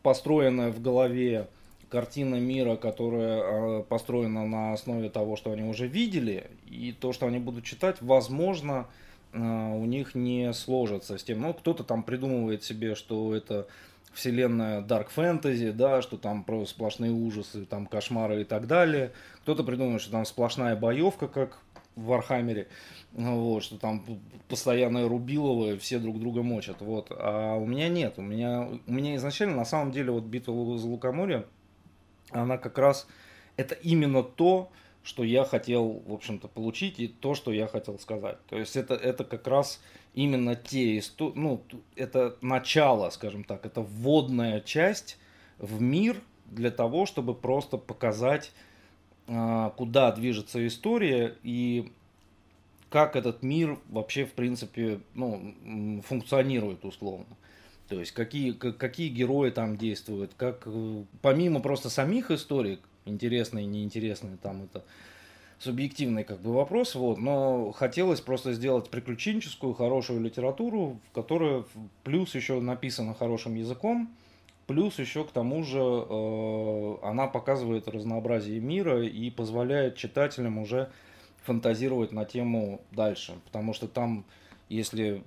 построенная 0.02 0.70
в 0.70 0.80
голове 0.80 1.48
картина 1.88 2.36
мира, 2.36 2.76
которая 2.76 3.40
а, 3.42 3.82
построена 3.82 4.46
на 4.46 4.72
основе 4.72 5.08
того, 5.08 5.36
что 5.36 5.52
они 5.52 5.62
уже 5.62 5.86
видели, 5.86 6.50
и 6.66 6.92
то, 6.92 7.12
что 7.12 7.26
они 7.26 7.38
будут 7.38 7.64
читать, 7.64 7.96
возможно, 8.00 8.86
э, 9.32 9.38
у 9.38 9.84
них 9.84 10.14
не 10.14 10.52
сложится 10.52 11.18
с 11.18 11.24
тем, 11.24 11.42
ну, 11.42 11.54
кто-то 11.54 11.84
там 11.84 12.02
придумывает 12.02 12.64
себе, 12.64 12.94
что 12.94 13.34
это 13.34 13.66
вселенная 14.16 14.80
Dark 14.80 15.08
Fantasy, 15.14 15.72
да, 15.72 16.02
что 16.02 16.16
там 16.16 16.42
просто 16.42 16.74
сплошные 16.74 17.12
ужасы, 17.12 17.66
там 17.66 17.86
кошмары 17.86 18.40
и 18.40 18.44
так 18.44 18.66
далее. 18.66 19.12
Кто-то 19.42 19.62
придумал, 19.62 19.98
что 19.98 20.10
там 20.10 20.24
сплошная 20.24 20.74
боевка, 20.74 21.28
как 21.28 21.58
в 21.96 22.06
Вархаммере, 22.06 22.68
вот, 23.12 23.62
что 23.62 23.78
там 23.78 24.04
постоянное 24.48 25.08
рубилово, 25.08 25.78
все 25.78 25.98
друг 25.98 26.18
друга 26.18 26.42
мочат, 26.42 26.80
вот. 26.80 27.08
А 27.10 27.56
у 27.56 27.66
меня 27.66 27.88
нет, 27.88 28.14
у 28.18 28.22
меня, 28.22 28.68
у 28.86 28.92
меня 28.92 29.16
изначально, 29.16 29.56
на 29.56 29.64
самом 29.64 29.92
деле, 29.92 30.10
вот 30.12 30.24
битва 30.24 30.78
за 30.78 30.86
Лукоморье, 30.86 31.46
она 32.30 32.58
как 32.58 32.78
раз, 32.78 33.06
это 33.56 33.74
именно 33.74 34.22
то, 34.22 34.70
что 35.02 35.22
я 35.22 35.44
хотел, 35.44 36.02
в 36.06 36.12
общем-то, 36.12 36.48
получить 36.48 36.98
и 36.98 37.06
то, 37.06 37.34
что 37.34 37.52
я 37.52 37.68
хотел 37.68 37.98
сказать. 37.98 38.38
То 38.48 38.58
есть 38.58 38.76
это, 38.76 38.94
это 38.94 39.24
как 39.24 39.46
раз 39.46 39.80
именно 40.14 40.56
те, 40.56 41.00
ну, 41.18 41.62
это 41.94 42.36
начало, 42.40 43.10
скажем 43.10 43.44
так, 43.44 43.64
это 43.66 43.82
вводная 43.82 44.60
часть 44.60 45.18
в 45.58 45.80
мир 45.80 46.20
для 46.46 46.70
того, 46.70 47.06
чтобы 47.06 47.34
просто 47.34 47.76
показать 47.76 48.52
а, 49.28 49.70
куда 49.70 50.10
движется 50.12 50.66
история 50.66 51.36
и 51.42 51.92
как 52.90 53.16
этот 53.16 53.42
мир 53.42 53.78
вообще, 53.88 54.24
в 54.24 54.32
принципе, 54.32 55.00
ну, 55.14 56.02
функционирует 56.06 56.84
условно. 56.84 57.26
То 57.88 58.00
есть 58.00 58.12
какие, 58.12 58.52
какие 58.52 59.08
герои 59.08 59.50
там 59.50 59.76
действуют, 59.76 60.32
как 60.36 60.62
э, 60.66 61.04
помимо 61.22 61.60
просто 61.60 61.88
самих 61.88 62.30
историй, 62.30 62.80
интересные, 63.04 63.66
неинтересные, 63.66 64.36
там 64.36 64.64
это 64.64 64.84
субъективный 65.58 66.24
как 66.24 66.40
бы 66.40 66.52
вопрос, 66.52 66.94
вот, 66.94 67.18
но 67.18 67.72
хотелось 67.72 68.20
просто 68.20 68.52
сделать 68.52 68.90
приключенческую, 68.90 69.72
хорошую 69.74 70.20
литературу, 70.20 71.00
в 71.08 71.14
которой 71.14 71.64
плюс 72.02 72.34
еще 72.34 72.60
написана 72.60 73.14
хорошим 73.14 73.54
языком, 73.54 74.10
плюс 74.66 74.98
еще 74.98 75.24
к 75.24 75.30
тому 75.30 75.62
же 75.62 75.78
э, 75.80 76.96
она 77.02 77.26
показывает 77.26 77.88
разнообразие 77.88 78.60
мира 78.60 79.02
и 79.02 79.30
позволяет 79.30 79.96
читателям 79.96 80.58
уже 80.58 80.90
фантазировать 81.44 82.12
на 82.12 82.24
тему 82.24 82.80
дальше, 82.90 83.34
потому 83.44 83.72
что 83.72 83.86
там, 83.86 84.24
если 84.68 85.22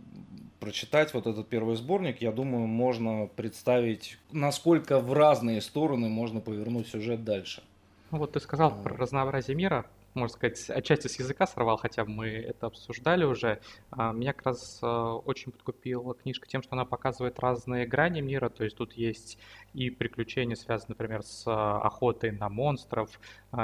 прочитать 0.59 1.13
вот 1.13 1.27
этот 1.27 1.47
первый 1.47 1.75
сборник, 1.75 2.21
я 2.21 2.31
думаю, 2.31 2.67
можно 2.67 3.27
представить, 3.27 4.17
насколько 4.31 4.99
в 4.99 5.13
разные 5.13 5.61
стороны 5.61 6.09
можно 6.09 6.41
повернуть 6.41 6.87
сюжет 6.87 7.23
дальше. 7.23 7.63
Ну 8.11 8.17
вот 8.17 8.33
ты 8.33 8.39
сказал 8.39 8.73
про 8.81 8.95
разнообразие 8.95 9.55
мира, 9.55 9.85
можно 10.19 10.35
сказать, 10.35 10.69
отчасти 10.69 11.07
с 11.07 11.19
языка 11.19 11.47
сорвал, 11.47 11.77
хотя 11.77 12.05
мы 12.05 12.27
это 12.27 12.67
обсуждали 12.67 13.23
уже. 13.23 13.59
А, 13.91 14.13
меня 14.13 14.33
как 14.33 14.45
раз 14.47 14.79
а, 14.81 15.15
очень 15.15 15.51
подкупила 15.51 16.13
книжка 16.13 16.47
тем, 16.47 16.61
что 16.61 16.73
она 16.73 16.85
показывает 16.85 17.39
разные 17.39 17.85
грани 17.85 18.21
мира, 18.21 18.49
то 18.49 18.63
есть 18.63 18.77
тут 18.77 18.93
есть 18.93 19.37
и 19.73 19.89
приключения, 19.89 20.55
связанные, 20.55 20.95
например, 20.97 21.23
с 21.23 21.43
а, 21.47 21.81
охотой 21.81 22.31
на 22.31 22.49
монстров, 22.49 23.19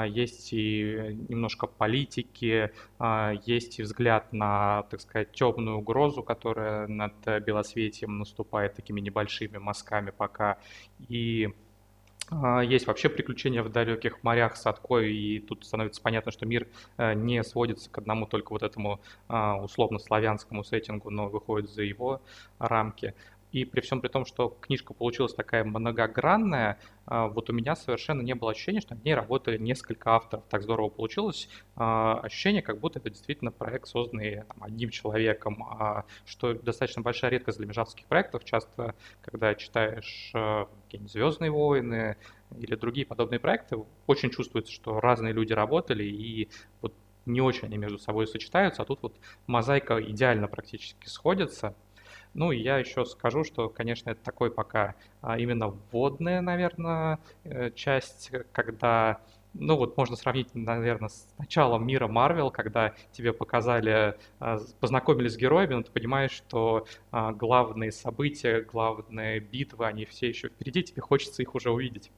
есть 0.08 0.52
и 0.52 1.16
немножко 1.28 1.66
политики, 1.66 2.72
есть 3.44 3.78
и 3.78 3.82
взгляд 3.82 4.32
на, 4.32 4.82
так 4.90 5.00
сказать, 5.00 5.32
темную 5.32 5.78
угрозу, 5.78 6.22
которая 6.22 6.88
над 6.88 7.14
Белосветием 7.44 8.18
наступает 8.18 8.74
такими 8.74 9.00
небольшими 9.00 9.58
мазками 9.58 10.10
пока, 10.10 10.58
и 11.08 11.52
есть 12.64 12.86
вообще 12.86 13.08
приключения 13.08 13.62
в 13.62 13.70
далеких 13.70 14.22
морях 14.24 14.56
с 14.56 14.66
Аткой, 14.66 15.14
и 15.14 15.38
тут 15.38 15.64
становится 15.64 16.02
понятно, 16.02 16.32
что 16.32 16.44
мир 16.44 16.66
э, 16.96 17.14
не 17.14 17.44
сводится 17.44 17.88
к 17.88 17.98
одному 17.98 18.26
только 18.26 18.52
вот 18.52 18.62
этому 18.64 19.00
а, 19.28 19.62
условно-славянскому 19.62 20.64
сеттингу, 20.64 21.10
но 21.10 21.28
выходит 21.28 21.70
за 21.70 21.82
его 21.82 22.20
рамки. 22.58 23.14
И 23.56 23.64
при 23.64 23.80
всем 23.80 24.02
при 24.02 24.08
том, 24.08 24.26
что 24.26 24.50
книжка 24.50 24.92
получилась 24.92 25.32
такая 25.32 25.64
многогранная, 25.64 26.78
а, 27.06 27.28
вот 27.28 27.48
у 27.48 27.54
меня 27.54 27.74
совершенно 27.74 28.20
не 28.20 28.34
было 28.34 28.50
ощущения, 28.50 28.82
что 28.82 28.94
над 28.94 29.02
ней 29.02 29.14
работали 29.14 29.56
несколько 29.56 30.10
авторов. 30.10 30.44
Так 30.50 30.62
здорово 30.62 30.90
получилось. 30.90 31.48
А, 31.74 32.20
ощущение, 32.20 32.60
как 32.60 32.78
будто 32.78 32.98
это 32.98 33.08
действительно 33.08 33.50
проект, 33.50 33.88
созданный 33.88 34.42
там, 34.42 34.62
одним 34.62 34.90
человеком, 34.90 35.62
а, 35.62 36.04
что 36.26 36.52
достаточно 36.52 37.00
большая 37.00 37.30
редкость 37.30 37.56
для 37.56 37.66
межавских 37.66 38.04
проектов. 38.08 38.44
Часто, 38.44 38.94
когда 39.22 39.54
читаешь 39.54 40.32
какие-нибудь 40.34 41.10
«Звездные 41.10 41.50
войны» 41.50 42.18
или 42.58 42.74
другие 42.74 43.06
подобные 43.06 43.40
проекты, 43.40 43.78
очень 44.06 44.28
чувствуется, 44.28 44.70
что 44.70 45.00
разные 45.00 45.32
люди 45.32 45.54
работали, 45.54 46.04
и 46.04 46.50
вот 46.82 46.92
не 47.24 47.40
очень 47.40 47.68
они 47.68 47.78
между 47.78 47.98
собой 47.98 48.26
сочетаются, 48.26 48.82
а 48.82 48.84
тут 48.84 49.00
вот 49.00 49.16
мозаика 49.46 49.98
идеально 49.98 50.46
практически 50.46 51.08
сходится. 51.08 51.74
Ну, 52.36 52.52
и 52.52 52.58
я 52.58 52.76
еще 52.76 53.06
скажу, 53.06 53.44
что, 53.44 53.70
конечно, 53.70 54.10
это 54.10 54.22
такой 54.22 54.50
пока 54.50 54.94
а, 55.22 55.38
именно 55.38 55.68
вводная, 55.68 56.42
наверное, 56.42 57.18
э, 57.44 57.70
часть, 57.70 58.30
когда 58.52 59.20
ну 59.54 59.76
вот 59.76 59.96
можно 59.96 60.16
сравнить, 60.16 60.54
наверное, 60.54 61.08
с 61.08 61.26
началом 61.38 61.86
мира 61.86 62.08
Марвел, 62.08 62.50
когда 62.50 62.92
тебе 63.12 63.32
показали, 63.32 64.18
а, 64.38 64.58
познакомились 64.80 65.32
с 65.32 65.36
героями, 65.38 65.76
но 65.76 65.82
ты 65.82 65.90
понимаешь, 65.90 66.32
что 66.32 66.86
а, 67.10 67.32
главные 67.32 67.90
события, 67.90 68.60
главные 68.60 69.40
битвы, 69.40 69.86
они 69.86 70.04
все 70.04 70.28
еще 70.28 70.48
впереди, 70.50 70.82
тебе 70.82 71.00
хочется 71.00 71.40
их 71.40 71.54
уже 71.54 71.70
увидеть. 71.70 72.10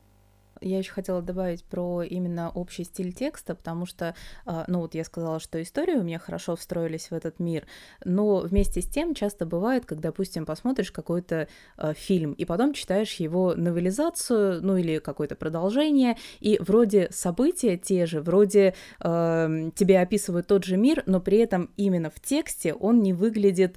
Я 0.60 0.78
еще 0.78 0.92
хотела 0.92 1.22
добавить 1.22 1.64
про 1.64 2.02
именно 2.02 2.50
общий 2.50 2.84
стиль 2.84 3.12
текста, 3.12 3.54
потому 3.54 3.86
что, 3.86 4.14
а, 4.44 4.64
ну 4.68 4.80
вот 4.80 4.94
я 4.94 5.04
сказала, 5.04 5.40
что 5.40 5.60
истории 5.62 5.94
у 5.94 6.02
меня 6.02 6.18
хорошо 6.18 6.56
встроились 6.56 7.10
в 7.10 7.14
этот 7.14 7.38
мир, 7.38 7.66
но 8.04 8.38
вместе 8.40 8.80
с 8.80 8.88
тем 8.88 9.14
часто 9.14 9.46
бывает, 9.46 9.86
когда, 9.86 10.08
допустим, 10.08 10.46
посмотришь 10.46 10.90
какой-то 10.90 11.48
а, 11.76 11.94
фильм, 11.94 12.32
и 12.32 12.44
потом 12.44 12.72
читаешь 12.72 13.14
его 13.14 13.54
новелизацию, 13.54 14.62
ну 14.62 14.76
или 14.76 14.98
какое-то 14.98 15.36
продолжение, 15.36 16.16
и 16.40 16.58
вроде 16.60 17.08
события 17.10 17.76
те 17.76 18.06
же, 18.06 18.20
вроде 18.20 18.74
э, 19.00 19.70
тебе 19.74 20.00
описывают 20.00 20.46
тот 20.46 20.64
же 20.64 20.76
мир, 20.76 21.02
но 21.06 21.20
при 21.20 21.38
этом 21.38 21.70
именно 21.76 22.10
в 22.10 22.20
тексте 22.20 22.72
он 22.74 23.00
не 23.00 23.12
выглядит, 23.12 23.76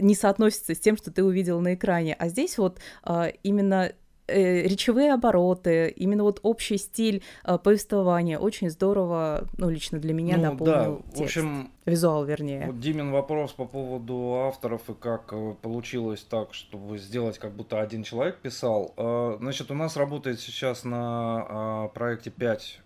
не 0.00 0.14
соотносится 0.14 0.74
с 0.74 0.78
тем, 0.78 0.96
что 0.96 1.10
ты 1.10 1.24
увидел 1.24 1.60
на 1.60 1.74
экране. 1.74 2.14
А 2.18 2.28
здесь 2.28 2.58
вот 2.58 2.78
э, 3.04 3.32
именно 3.42 3.92
э, 4.32 4.62
речевые 4.62 5.12
обороты, 5.12 5.88
именно 5.88 6.22
вот 6.22 6.40
общий 6.42 6.78
стиль 6.78 7.22
э, 7.44 7.58
повествования 7.58 8.38
очень 8.38 8.70
здорово, 8.70 9.48
ну, 9.58 9.70
лично 9.70 9.98
для 9.98 10.14
меня 10.14 10.36
ну, 10.36 10.42
дополнил 10.52 10.96
да, 10.96 11.16
текст. 11.16 11.18
В 11.18 11.22
общем, 11.22 11.70
Визуал, 11.84 12.24
вернее. 12.24 12.66
Вот 12.66 12.78
Димин 12.78 13.10
вопрос 13.10 13.52
по 13.52 13.64
поводу 13.64 14.44
авторов 14.46 14.88
и 14.88 14.94
как 14.94 15.32
э, 15.32 15.54
получилось 15.60 16.22
так, 16.22 16.54
чтобы 16.54 16.96
сделать, 16.98 17.40
как 17.40 17.52
будто 17.54 17.80
один 17.80 18.04
человек 18.04 18.36
писал. 18.36 18.94
Э, 18.96 19.36
значит, 19.40 19.72
у 19.72 19.74
нас 19.74 19.96
работает 19.96 20.38
сейчас 20.38 20.84
на 20.84 21.88
э, 21.90 21.94
проекте 21.94 22.30
5 22.30 22.80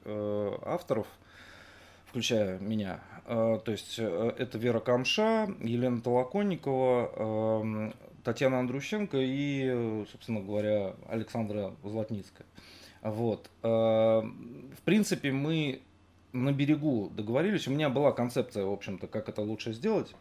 авторов, 0.64 1.06
включая 2.06 2.58
меня. 2.58 3.00
То 3.26 3.62
есть 3.66 3.98
это 3.98 4.56
Вера 4.56 4.78
Камша, 4.78 5.48
Елена 5.60 6.00
Толоконникова, 6.00 7.10
эм, 7.60 7.94
Татьяна 8.26 8.58
Андрущенко 8.58 9.18
и, 9.20 10.04
собственно 10.10 10.40
говоря, 10.40 10.96
Александра 11.08 11.76
Златницкая. 11.84 12.44
Вот. 13.00 13.48
Э, 13.62 13.68
в 13.68 14.82
принципе, 14.84 15.30
мы 15.30 15.80
на 16.32 16.52
берегу 16.52 17.08
договорились. 17.14 17.68
У 17.68 17.70
меня 17.70 17.88
была 17.88 18.10
концепция, 18.10 18.64
в 18.64 18.72
общем-то, 18.72 19.06
как 19.06 19.28
это 19.28 19.42
лучше 19.42 19.72
сделать. 19.72 20.12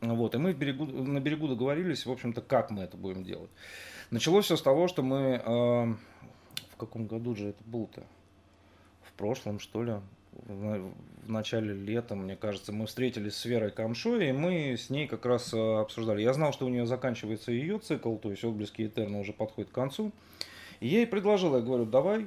Вот, 0.00 0.34
и 0.34 0.38
мы 0.38 0.54
берегу, 0.54 0.86
на 0.86 1.20
берегу 1.20 1.46
договорились, 1.46 2.04
в 2.04 2.10
общем-то, 2.10 2.42
как 2.42 2.72
мы 2.72 2.82
это 2.82 2.96
будем 2.96 3.22
делать. 3.22 3.50
Началось 4.10 4.46
все 4.46 4.56
с 4.56 4.62
того, 4.62 4.88
что 4.88 5.04
мы... 5.04 5.40
Э, 5.44 5.94
в 6.72 6.76
каком 6.76 7.06
году 7.06 7.36
же 7.36 7.50
это 7.50 7.62
было-то? 7.64 8.02
В 9.04 9.12
прошлом, 9.12 9.60
что 9.60 9.84
ли? 9.84 9.94
В 10.32 11.30
начале 11.30 11.74
лета, 11.74 12.14
мне 12.14 12.36
кажется, 12.36 12.72
мы 12.72 12.86
встретились 12.86 13.36
с 13.36 13.44
Верой 13.44 13.70
Камшой, 13.70 14.28
и 14.28 14.32
мы 14.32 14.76
с 14.76 14.90
ней 14.90 15.06
как 15.06 15.24
раз 15.26 15.52
э, 15.54 15.58
обсуждали. 15.78 16.22
Я 16.22 16.32
знал, 16.32 16.52
что 16.52 16.66
у 16.66 16.68
нее 16.68 16.86
заканчивается 16.86 17.52
ее 17.52 17.78
цикл, 17.78 18.16
то 18.16 18.30
есть 18.30 18.44
«Отблески 18.44 18.82
Этерна» 18.82 19.20
уже 19.20 19.32
подходит 19.32 19.70
к 19.70 19.74
концу. 19.74 20.12
И 20.80 20.88
я 20.88 20.98
ей 20.98 21.06
предложил, 21.06 21.54
я 21.54 21.62
говорю, 21.62 21.84
давай 21.84 22.26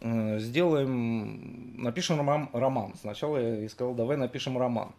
э, 0.00 0.38
сделаем, 0.38 1.74
напишем 1.82 2.16
роман, 2.18 2.48
роман. 2.52 2.94
Сначала 3.00 3.36
я 3.36 3.68
сказал, 3.68 3.94
давай 3.94 4.16
напишем 4.16 4.56
роман. 4.56 4.92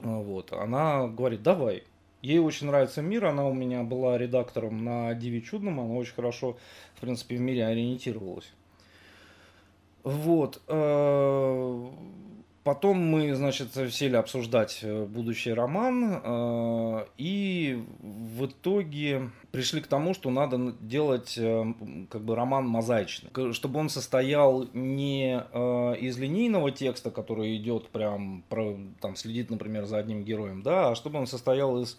Вот. 0.00 0.52
Она 0.52 1.06
говорит, 1.08 1.42
давай. 1.42 1.84
Ей 2.20 2.38
очень 2.38 2.66
нравится 2.68 3.02
мир, 3.02 3.26
она 3.26 3.46
у 3.46 3.52
меня 3.52 3.82
была 3.82 4.16
редактором 4.16 4.82
на 4.82 5.14
Диви 5.14 5.42
Чудном, 5.42 5.80
она 5.80 5.92
очень 5.94 6.14
хорошо, 6.14 6.56
в 6.94 7.00
принципе, 7.00 7.36
в 7.36 7.40
мире 7.40 7.66
ориентировалась. 7.66 8.50
Вот. 10.04 10.60
Э, 10.68 11.90
потом 12.62 12.98
мы, 12.98 13.34
значит, 13.34 13.74
сели 13.90 14.16
обсуждать 14.16 14.80
э, 14.82 15.06
будущий 15.06 15.54
роман, 15.54 16.20
э, 16.22 17.06
и 17.16 17.82
в 18.02 18.44
итоге 18.44 19.30
пришли 19.50 19.80
к 19.80 19.86
тому, 19.86 20.12
что 20.12 20.30
надо 20.30 20.74
делать 20.80 21.38
как 22.10 22.20
бы 22.20 22.36
роман 22.36 22.66
мозаичный, 22.66 23.30
чтобы 23.54 23.80
он 23.80 23.88
состоял 23.88 24.68
не 24.74 25.38
из 26.00 26.18
линейного 26.18 26.70
текста, 26.70 27.10
который 27.10 27.56
идет 27.56 27.88
прям, 27.88 28.44
там, 29.00 29.16
следит, 29.16 29.50
например, 29.50 29.86
за 29.86 29.98
одним 29.98 30.24
героем, 30.24 30.62
да, 30.62 30.90
а 30.90 30.94
чтобы 30.96 31.20
он 31.20 31.26
состоял 31.26 31.80
из 31.80 31.98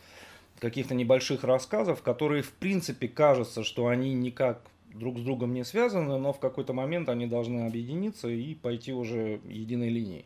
каких-то 0.59 0.93
небольших 0.95 1.43
рассказов, 1.43 2.01
которые, 2.01 2.43
в 2.43 2.51
принципе, 2.51 3.07
кажется, 3.07 3.63
что 3.63 3.87
они 3.87 4.13
никак 4.13 4.61
друг 4.97 5.17
с 5.19 5.21
другом 5.21 5.53
не 5.53 5.63
связаны, 5.63 6.17
но 6.17 6.33
в 6.33 6.39
какой-то 6.39 6.73
момент 6.73 7.09
они 7.09 7.27
должны 7.27 7.67
объединиться 7.67 8.27
и 8.27 8.53
пойти 8.55 8.93
уже 8.93 9.39
единой 9.45 9.89
линией. 9.89 10.25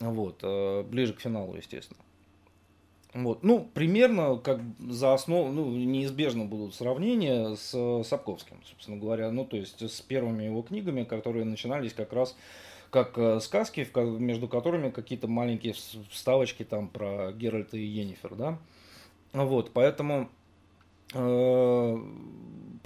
Вот, 0.00 0.40
э, 0.42 0.82
ближе 0.82 1.14
к 1.14 1.20
финалу, 1.20 1.56
естественно. 1.56 2.00
Вот. 3.14 3.42
Ну, 3.42 3.66
примерно 3.72 4.36
как 4.36 4.60
за 4.78 5.14
основу, 5.14 5.50
ну, 5.50 5.70
неизбежно 5.70 6.44
будут 6.44 6.74
сравнения 6.74 7.54
с 7.54 8.02
Сапковским, 8.04 8.58
собственно 8.64 8.98
говоря. 8.98 9.30
Ну, 9.30 9.46
то 9.46 9.56
есть 9.56 9.80
с 9.80 10.02
первыми 10.02 10.44
его 10.44 10.60
книгами, 10.60 11.04
которые 11.04 11.46
начинались 11.46 11.94
как 11.94 12.12
раз 12.12 12.36
как 12.90 13.16
э, 13.16 13.40
сказки, 13.40 13.88
между 14.18 14.48
которыми 14.48 14.90
какие-то 14.90 15.28
маленькие 15.28 15.74
вставочки 16.10 16.62
там 16.62 16.88
про 16.88 17.32
Геральта 17.32 17.76
и 17.76 17.84
Енифер, 17.84 18.34
да. 18.34 18.58
Вот, 19.32 19.72
поэтому 19.72 20.22
э, 20.22 20.26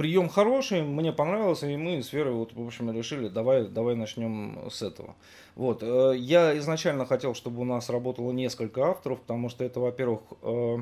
прием 0.01 0.31
хороший, 0.31 0.83
мне 0.83 1.13
понравился, 1.13 1.67
и 1.69 1.77
мы 1.77 2.03
с 2.03 2.15
Верой, 2.15 2.33
вот, 2.33 2.55
в 2.55 2.67
общем, 2.67 2.91
решили, 2.91 3.29
давай, 3.29 3.69
давай 3.69 3.95
начнем 3.97 4.71
с 4.71 4.81
этого. 4.81 5.15
Вот, 5.57 5.83
э, 5.83 6.15
я 6.17 6.57
изначально 6.57 7.05
хотел, 7.05 7.35
чтобы 7.35 7.61
у 7.61 7.65
нас 7.65 7.91
работало 7.91 8.33
несколько 8.33 8.87
авторов, 8.87 9.21
потому 9.21 9.51
что 9.51 9.63
это, 9.63 9.79
во-первых, 9.79 10.23
э, 10.41 10.79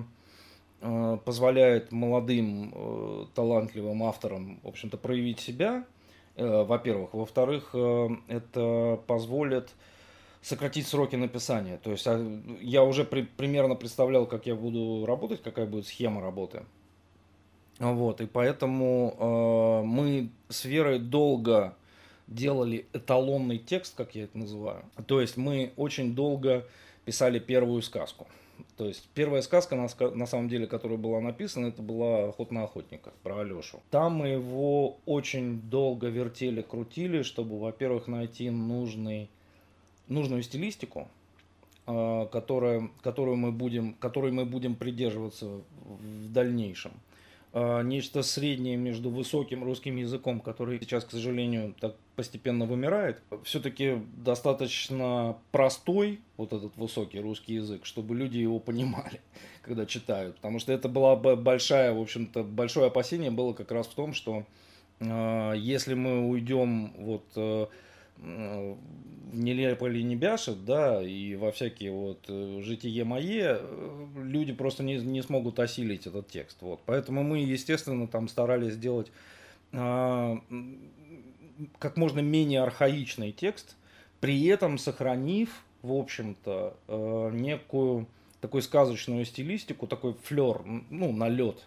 э, 0.83 1.18
позволяет 1.25 1.90
молодым 1.90 2.73
э, 2.73 3.25
талантливым 3.35 4.04
авторам, 4.04 4.61
в 4.62 4.68
общем-то, 4.68 4.97
проявить 4.99 5.40
себя, 5.40 5.85
э, 6.37 6.62
во-первых. 6.62 7.12
Во-вторых, 7.12 7.71
э, 7.73 8.09
это 8.28 9.00
позволит 9.09 9.71
сократить 10.42 10.87
сроки 10.87 11.16
написания. 11.16 11.78
То 11.78 11.90
есть 11.90 12.07
а, 12.07 12.25
я 12.61 12.85
уже 12.85 13.02
при, 13.02 13.23
примерно 13.23 13.75
представлял, 13.75 14.26
как 14.26 14.47
я 14.47 14.54
буду 14.54 15.04
работать, 15.07 15.42
какая 15.42 15.66
будет 15.66 15.88
схема 15.88 16.21
работы. 16.21 16.62
Вот, 17.79 18.21
и 18.21 18.27
поэтому 18.27 19.15
э, 19.19 19.87
мы 19.87 20.31
с 20.49 20.65
Верой 20.65 20.99
долго 20.99 21.75
делали 22.27 22.87
эталонный 22.93 23.59
текст, 23.59 23.95
как 23.97 24.15
я 24.15 24.25
это 24.25 24.37
называю. 24.37 24.83
То 25.07 25.21
есть 25.21 25.37
мы 25.37 25.73
очень 25.77 26.15
долго 26.15 26.67
писали 27.05 27.39
первую 27.39 27.83
сказку. 27.83 28.27
То 28.77 28.87
есть 28.87 29.09
первая 29.15 29.43
сказка, 29.43 29.77
на, 29.77 29.89
на 30.11 30.27
самом 30.27 30.49
деле, 30.49 30.67
которая 30.67 30.99
была 30.99 31.21
написана, 31.21 31.67
это 31.67 31.81
была 31.81 32.29
«Охот 32.29 32.51
на 32.51 32.65
охотниках» 32.65 33.13
про 33.23 33.41
Алешу. 33.41 33.81
Там 33.91 34.17
мы 34.17 34.29
его 34.29 34.99
очень 35.07 35.61
долго 35.61 36.09
вертели, 36.09 36.63
крутили, 36.63 37.23
чтобы, 37.23 37.59
во-первых, 37.59 38.09
найти 38.09 38.51
нужный 38.51 39.31
нужную 40.09 40.43
стилистику, 40.43 41.09
а, 41.87 42.27
которая, 42.27 42.89
которую, 43.03 43.37
мы 43.37 43.53
будем, 43.53 43.95
которой 43.95 44.33
мы 44.33 44.45
будем 44.45 44.75
придерживаться 44.75 45.61
в 45.85 46.33
дальнейшем. 46.33 46.93
А, 47.61 47.83
нечто 47.83 48.23
среднее 48.23 48.77
между 48.77 49.11
высоким 49.11 49.65
русским 49.65 49.97
языком, 49.97 50.38
который 50.38 50.79
сейчас, 50.81 51.05
к 51.05 51.11
сожалению, 51.11 51.75
так 51.81 51.97
постепенно 52.15 52.67
вымирает, 52.67 53.21
все-таки 53.43 53.99
достаточно 54.17 55.37
простой 55.50 56.21
вот 56.37 56.53
этот 56.53 56.77
высокий 56.77 57.19
русский 57.19 57.55
язык, 57.55 57.85
чтобы 57.85 58.15
люди 58.15 58.38
его 58.38 58.61
понимали, 58.61 59.21
когда 59.62 59.87
читают. 59.87 60.37
Потому 60.37 60.61
что 60.61 60.73
это 60.73 60.88
была 60.88 61.17
большая, 61.17 61.93
в 61.93 62.00
общем-то, 62.00 62.45
большое 62.45 62.87
опасение 62.87 63.33
было 63.33 63.53
как 63.55 63.73
раз 63.73 63.88
в 63.88 63.95
том, 63.95 64.12
что 64.12 64.45
э, 65.00 65.55
если 65.57 65.95
мы 65.95 66.29
уйдем 66.29 66.93
вот 66.97 67.25
э, 68.23 68.75
в 69.33 69.39
нелепо 69.39 69.87
не 69.87 70.17
бяшет, 70.17 70.65
да, 70.65 71.03
и 71.03 71.35
во 71.35 71.53
всякие 71.53 71.93
вот 71.93 72.25
э, 72.29 72.61
житие 72.63 73.05
мое, 73.05 73.59
э, 73.61 74.07
люди 74.17 74.53
просто 74.53 74.83
не, 74.83 74.97
не 74.97 75.23
смогут 75.23 75.59
осилить 75.59 76.07
этот 76.07 76.29
текст. 76.29 76.59
Вот. 76.63 76.81
Поэтому 76.87 77.23
мы, 77.23 77.39
естественно, 77.39 78.07
там 78.09 78.29
старались 78.29 78.75
сделать 78.75 79.11
а, 79.73 80.41
как 81.79 81.97
можно 81.97 82.21
менее 82.21 82.63
архаичный 82.63 83.33
текст, 83.33 83.77
при 84.21 84.47
этом 84.47 84.79
сохранив, 84.79 85.51
в 85.83 85.93
общем-то, 85.93 86.77
э, 86.89 87.31
некую 87.35 88.07
такую 88.41 88.63
сказочную 88.63 89.25
стилистику, 89.25 89.87
такой 89.87 90.15
флер, 90.15 90.63
ну, 90.91 91.13
налет, 91.13 91.67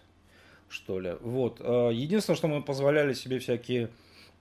что 0.70 0.98
ли. 0.98 1.16
Вот. 1.20 1.60
Единственное, 1.60 2.36
что 2.36 2.48
мы 2.48 2.62
позволяли 2.62 3.12
себе 3.12 3.38
всякие 3.40 3.90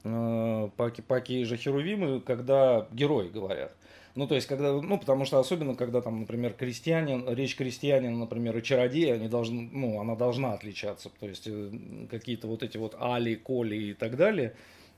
паки 0.04 1.44
же 1.44 1.58
херувимы, 1.58 2.22
когда 2.22 2.88
герои 2.92 3.30
говорят. 3.30 3.76
Ну, 4.16 4.28
то 4.28 4.36
есть, 4.36 4.48
когда, 4.48 4.74
ну, 4.74 4.98
потому 5.00 5.24
что 5.26 5.40
особенно, 5.40 5.76
когда 5.76 6.02
там, 6.02 6.22
например, 6.22 6.54
крестьянин, 6.54 7.30
речь 7.30 7.56
крестьянина, 7.56 8.18
например, 8.18 8.58
и 8.58 8.64
чародея, 8.64 9.14
они 9.14 9.30
должны, 9.30 9.70
ну, 9.72 10.02
она 10.02 10.16
должна 10.16 10.54
отличаться. 10.54 11.10
То 11.20 11.28
есть, 11.28 11.48
э, 11.48 11.72
какие-то 12.10 12.48
вот 12.48 12.62
эти 12.62 12.78
вот 12.78 12.96
али, 13.00 13.36
коли 13.36 13.76
и 13.76 13.94
так 13.94 14.18
далее, 14.18 14.54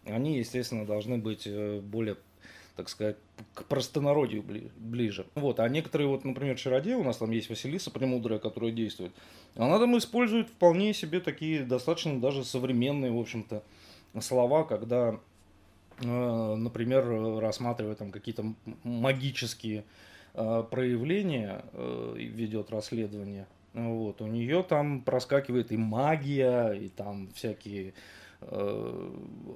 они, 0.06 0.38
естественно, 0.38 0.86
должны 0.86 1.20
быть 1.20 1.44
э, 1.46 1.80
более, 1.80 2.18
так 2.76 2.90
сказать, 2.90 3.18
к 3.54 3.66
простонародью 3.66 4.44
ближе. 4.78 5.28
Вот, 5.36 5.60
а 5.60 5.70
некоторые, 5.70 6.08
вот, 6.08 6.26
например, 6.26 6.58
чародеи, 6.58 6.96
у 6.96 7.04
нас 7.04 7.18
там 7.18 7.30
есть 7.30 7.50
Василиса 7.50 7.92
Премудрая, 7.92 8.40
которая 8.40 8.72
действует, 8.72 9.12
она 9.56 9.78
там 9.78 9.96
использует 9.96 10.50
вполне 10.50 10.92
себе 10.92 11.20
такие 11.20 11.64
достаточно 11.64 12.20
даже 12.20 12.44
современные, 12.44 13.12
в 13.12 13.20
общем-то, 13.20 13.62
слова, 14.22 14.64
когда, 14.64 15.20
э, 16.00 16.56
например, 16.56 17.40
рассматривая 17.40 17.96
там 17.96 18.12
какие-то 18.12 18.54
магические 18.84 19.84
э, 20.34 20.64
проявления, 20.70 21.64
э, 21.74 22.16
ведет 22.18 22.70
расследование, 22.72 23.48
вот, 23.74 24.22
у 24.22 24.28
нее 24.28 24.64
там 24.64 25.02
проскакивает 25.02 25.72
и 25.72 25.78
магия, 25.78 26.74
и 26.74 26.90
там 26.90 27.30
всякие 27.34 27.94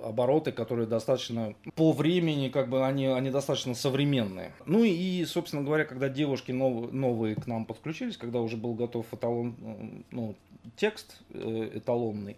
обороты, 0.02 0.54
которые 0.54 0.88
достаточно 0.88 1.54
по 1.76 1.92
времени, 1.92 2.48
как 2.48 2.70
бы 2.70 2.86
они, 2.86 3.08
они 3.08 3.32
достаточно 3.32 3.76
современные. 3.76 4.54
Ну 4.66 4.86
и, 4.86 5.26
собственно 5.26 5.62
говоря, 5.62 5.84
когда 5.84 6.08
девушки 6.08 6.54
нов, 6.54 6.94
новые 6.94 7.36
к 7.36 7.48
нам 7.48 7.66
подключились, 7.66 8.16
когда 8.16 8.40
уже 8.40 8.56
был 8.56 8.76
готов 8.76 9.06
эталон, 9.14 10.06
ну, 10.10 10.36
текст 10.78 11.20
эталонный, 11.32 12.38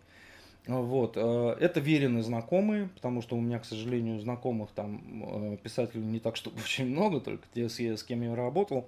вот. 0.70 1.14
Э, 1.16 1.56
это 1.60 1.80
веренные 1.80 2.22
знакомые, 2.22 2.90
потому 2.90 3.24
что 3.24 3.36
у 3.36 3.42
меня, 3.42 3.58
к 3.58 3.66
сожалению, 3.66 4.20
знакомых 4.20 4.70
там 4.70 5.02
э, 5.54 5.58
писателей 5.58 6.04
не 6.04 6.20
так, 6.20 6.36
чтобы 6.36 6.60
очень 6.64 6.86
много, 6.86 7.20
только 7.20 7.44
те, 7.54 7.68
с 7.70 8.04
кем 8.04 8.22
я 8.22 8.36
работал. 8.36 8.88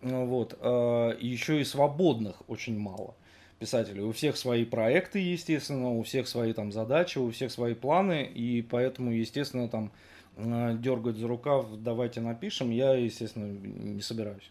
Вот. 0.00 0.58
Э, 0.60 1.16
еще 1.20 1.60
и 1.60 1.64
свободных 1.64 2.42
очень 2.48 2.76
мало 2.76 3.14
писателей. 3.60 4.02
У 4.02 4.10
всех 4.10 4.36
свои 4.36 4.64
проекты, 4.64 5.20
естественно, 5.20 5.90
у 5.90 6.02
всех 6.02 6.26
свои 6.26 6.52
там 6.52 6.72
задачи, 6.72 7.18
у 7.18 7.30
всех 7.30 7.52
свои 7.52 7.74
планы, 7.74 8.24
и 8.24 8.60
поэтому, 8.62 9.12
естественно, 9.12 9.68
там 9.68 9.92
дергать 10.36 11.16
за 11.16 11.28
рукав, 11.28 11.66
давайте 11.76 12.20
напишем, 12.22 12.70
я, 12.70 12.94
естественно, 12.94 13.44
не 13.44 14.00
собираюсь. 14.00 14.50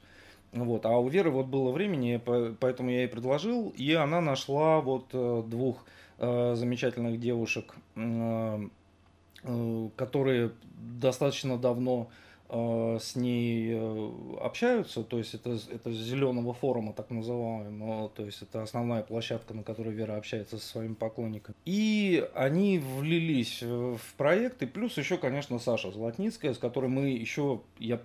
Вот. 0.53 0.85
А 0.85 0.97
у 0.97 1.09
Веры 1.09 1.31
вот 1.31 1.47
было 1.47 1.71
времени, 1.71 2.21
поэтому 2.59 2.91
я 2.91 2.99
ей 2.99 3.07
предложил, 3.07 3.73
и 3.75 3.91
она 3.93 4.21
нашла 4.21 4.79
вот 4.79 5.07
двух 5.09 5.83
Э, 5.83 6.00
замечательных 6.21 7.19
девушек, 7.19 7.75
э, 7.95 8.67
э, 9.43 9.89
которые 9.95 10.51
достаточно 10.99 11.57
давно 11.57 12.09
с 12.53 13.15
ней 13.15 13.79
общаются, 14.41 15.05
то 15.05 15.17
есть 15.17 15.35
это, 15.35 15.57
это 15.71 15.89
зеленого 15.93 16.53
форума 16.53 16.91
так 16.91 17.09
называемого, 17.09 18.09
то 18.09 18.25
есть 18.25 18.41
это 18.41 18.61
основная 18.61 19.03
площадка, 19.03 19.53
на 19.53 19.63
которой 19.63 19.93
Вера 19.93 20.17
общается 20.17 20.57
со 20.57 20.65
своими 20.67 20.93
поклонниками. 20.93 21.55
И 21.63 22.27
они 22.35 22.77
влились 22.77 23.63
в 23.63 24.01
проект, 24.17 24.61
и 24.63 24.65
плюс 24.65 24.97
еще, 24.97 25.15
конечно, 25.15 25.59
Саша 25.59 25.93
Золотницкая, 25.93 26.53
с 26.53 26.57
которой 26.57 26.89
мы 26.89 27.11
еще, 27.11 27.61
я 27.79 28.01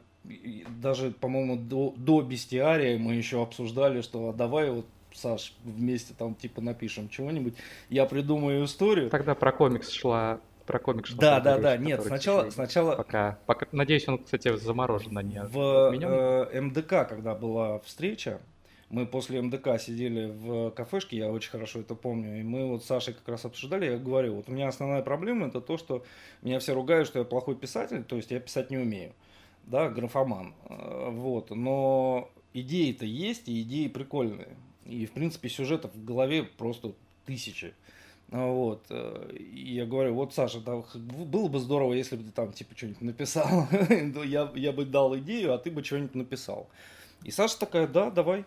даже, 0.81 1.11
по-моему, 1.11 1.57
до, 1.57 1.95
до 1.97 2.23
бестиария 2.23 2.99
мы 2.99 3.15
еще 3.15 3.43
обсуждали, 3.43 4.01
что 4.01 4.29
а 4.29 4.33
давай 4.33 4.71
вот 4.71 4.87
Саш, 5.17 5.55
вместе 5.65 6.15
там 6.17 6.35
типа 6.35 6.61
напишем 6.61 7.09
чего-нибудь, 7.09 7.55
я 7.89 8.07
придумаю 8.07 8.65
историю. 8.65 9.11
Тогда 9.11 9.35
про 9.35 9.53
комикс 9.53 9.91
шла 9.91 10.41
про 10.67 10.79
комикс. 10.79 11.13
Да, 11.15 11.41
да, 11.41 11.59
да, 11.59 11.77
нет, 11.77 12.03
сначала, 12.03 12.51
сначала... 12.51 12.97
Пока, 12.97 13.39
пока, 13.47 13.67
надеюсь, 13.73 14.07
он, 14.09 14.19
кстати, 14.19 14.55
заморожен, 14.57 15.17
а 15.17 15.23
не 15.23 15.41
В 15.45 15.93
э, 15.95 16.61
МДК, 16.61 17.09
когда 17.09 17.35
была 17.35 17.79
встреча, 17.81 18.41
мы 18.91 19.07
после 19.07 19.41
МДК 19.41 19.81
сидели 19.81 20.27
в 20.27 20.71
кафешке, 20.71 21.17
я 21.17 21.31
очень 21.31 21.51
хорошо 21.51 21.81
это 21.81 21.95
помню, 21.95 22.41
и 22.41 22.43
мы 22.43 22.69
вот 22.69 22.85
с 22.85 22.87
Сашей 22.87 23.15
как 23.15 23.29
раз 23.29 23.45
обсуждали, 23.45 23.87
я 23.87 23.97
говорю, 23.97 24.35
вот 24.35 24.49
у 24.49 24.53
меня 24.53 24.69
основная 24.69 25.03
проблема 25.03 25.49
это 25.49 25.61
то, 25.61 25.77
что 25.77 26.05
меня 26.43 26.59
все 26.59 26.75
ругают, 26.75 27.09
что 27.09 27.19
я 27.21 27.25
плохой 27.25 27.57
писатель, 27.57 28.05
то 28.05 28.17
есть 28.17 28.31
я 28.31 28.41
писать 28.41 28.71
не 28.71 28.79
умею, 28.79 29.13
да, 29.65 29.89
графоман, 29.89 30.55
э, 30.69 31.11
вот, 31.11 31.51
но 31.51 32.31
идеи-то 32.55 33.05
есть, 33.05 33.49
и 33.49 33.63
идеи 33.63 33.89
прикольные. 33.89 34.57
И, 34.89 35.07
в 35.07 35.13
принципе, 35.13 35.49
сюжетов 35.49 35.95
в 35.95 36.05
голове 36.05 36.43
просто 36.45 36.93
тысячи. 37.25 37.75
Вот. 38.29 38.87
Э, 38.91 39.31
и 39.33 39.75
я 39.75 39.87
говорю, 39.87 40.15
вот, 40.15 40.35
Саша, 40.35 40.61
да, 40.61 40.83
было 40.95 41.49
бы 41.49 41.59
здорово, 41.59 41.93
если 41.93 42.17
бы 42.17 42.25
ты 42.25 42.31
там, 42.31 42.53
типа, 42.53 42.77
что-нибудь 42.77 43.03
написал. 43.03 43.69
я, 44.25 44.51
я 44.55 44.73
бы 44.73 44.85
дал 44.85 45.17
идею, 45.19 45.55
а 45.55 45.59
ты 45.59 45.71
бы 45.71 45.85
что-нибудь 45.85 46.15
написал. 46.15 46.69
И 47.23 47.31
Саша 47.31 47.59
такая, 47.59 47.87
да, 47.87 48.11
давай. 48.11 48.45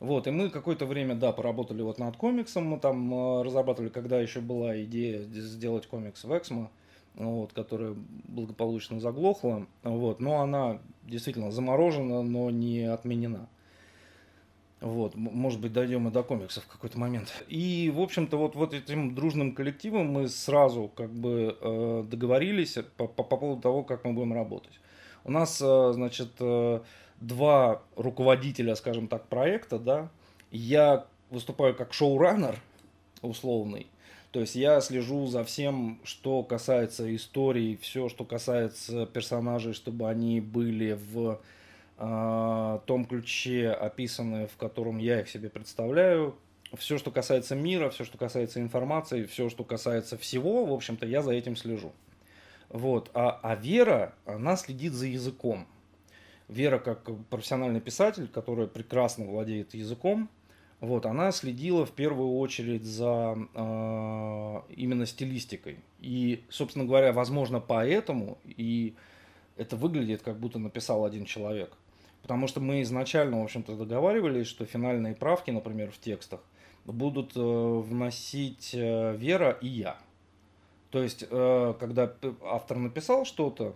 Вот, 0.00 0.28
и 0.28 0.30
мы 0.30 0.48
какое-то 0.48 0.86
время, 0.86 1.16
да, 1.16 1.32
поработали 1.32 1.82
вот 1.82 1.98
над 1.98 2.16
комиксом, 2.16 2.66
мы 2.66 2.78
там 2.78 3.12
э, 3.12 3.42
разрабатывали, 3.42 3.90
когда 3.90 4.20
еще 4.20 4.40
была 4.40 4.80
идея 4.84 5.22
сделать 5.22 5.88
комикс 5.88 6.22
в 6.22 6.38
Эксмо, 6.38 6.70
вот, 7.14 7.52
которая 7.52 7.96
благополучно 8.28 9.00
заглохла, 9.00 9.66
вот, 9.82 10.20
но 10.20 10.40
она 10.40 10.78
действительно 11.02 11.50
заморожена, 11.50 12.22
но 12.22 12.48
не 12.50 12.82
отменена. 12.84 13.48
Вот, 14.80 15.16
может 15.16 15.60
быть, 15.60 15.72
дойдем 15.72 16.06
и 16.06 16.12
до 16.12 16.22
комиксов 16.22 16.62
в 16.62 16.68
какой-то 16.68 16.98
момент. 17.00 17.44
И, 17.48 17.92
в 17.92 18.00
общем-то, 18.00 18.36
вот, 18.36 18.54
вот 18.54 18.74
этим 18.74 19.12
дружным 19.12 19.52
коллективом 19.52 20.06
мы 20.06 20.28
сразу 20.28 20.88
как 20.94 21.10
бы 21.10 21.56
э, 21.60 22.04
договорились 22.08 22.78
по, 22.96 23.08
по, 23.08 23.24
по 23.24 23.36
поводу 23.36 23.60
того, 23.60 23.82
как 23.82 24.04
мы 24.04 24.12
будем 24.12 24.32
работать. 24.32 24.78
У 25.24 25.32
нас, 25.32 25.60
э, 25.60 25.90
значит, 25.94 26.30
э, 26.38 26.80
два 27.20 27.82
руководителя, 27.96 28.76
скажем 28.76 29.08
так, 29.08 29.26
проекта, 29.26 29.80
да. 29.80 30.10
Я 30.52 31.06
выступаю 31.30 31.74
как 31.74 31.92
шоураннер, 31.92 32.60
условный. 33.20 33.88
То 34.30 34.40
есть 34.40 34.54
я 34.54 34.80
слежу 34.80 35.26
за 35.26 35.42
всем, 35.42 35.98
что 36.04 36.42
касается 36.42 37.14
истории, 37.16 37.78
все, 37.80 38.08
что 38.08 38.24
касается 38.24 39.06
персонажей, 39.06 39.72
чтобы 39.72 40.08
они 40.08 40.40
были 40.40 40.92
в 40.92 41.40
том 41.98 43.04
ключе 43.06 43.70
описаны, 43.70 44.46
в 44.46 44.56
котором 44.56 44.98
я 44.98 45.20
их 45.20 45.28
себе 45.28 45.50
представляю. 45.50 46.36
Все, 46.76 46.98
что 46.98 47.10
касается 47.10 47.54
мира, 47.54 47.90
все, 47.90 48.04
что 48.04 48.18
касается 48.18 48.60
информации, 48.60 49.24
все, 49.24 49.48
что 49.48 49.64
касается 49.64 50.16
всего, 50.18 50.64
в 50.66 50.72
общем-то, 50.72 51.06
я 51.06 51.22
за 51.22 51.32
этим 51.32 51.56
слежу. 51.56 51.92
Вот. 52.68 53.10
А, 53.14 53.40
а 53.42 53.56
Вера, 53.56 54.14
она 54.26 54.56
следит 54.56 54.92
за 54.92 55.06
языком. 55.06 55.66
Вера, 56.46 56.78
как 56.78 57.04
профессиональный 57.30 57.80
писатель, 57.80 58.28
который 58.28 58.68
прекрасно 58.68 59.24
владеет 59.24 59.74
языком, 59.74 60.30
вот, 60.80 61.06
она 61.06 61.32
следила 61.32 61.84
в 61.84 61.90
первую 61.90 62.36
очередь 62.36 62.84
за 62.84 63.36
э, 63.36 64.72
именно 64.76 65.06
стилистикой. 65.06 65.78
И, 65.98 66.44
собственно 66.50 66.84
говоря, 66.84 67.12
возможно, 67.12 67.58
поэтому 67.60 68.38
и 68.44 68.94
это 69.56 69.76
выглядит, 69.76 70.22
как 70.22 70.38
будто 70.38 70.60
написал 70.60 71.04
один 71.04 71.24
человек. 71.24 71.76
Потому 72.22 72.46
что 72.46 72.60
мы 72.60 72.82
изначально, 72.82 73.40
в 73.40 73.44
общем-то, 73.44 73.76
договаривались, 73.76 74.46
что 74.46 74.64
финальные 74.66 75.14
правки, 75.14 75.50
например, 75.50 75.90
в 75.90 75.98
текстах, 75.98 76.40
будут 76.92 77.36
э, 77.36 77.40
вносить 77.40 78.70
э, 78.74 79.16
Вера 79.16 79.50
и 79.60 79.68
я. 79.68 79.96
То 80.90 81.02
есть, 81.02 81.24
э, 81.28 81.74
когда 81.78 82.12
автор 82.42 82.78
написал 82.78 83.24
что-то, 83.24 83.74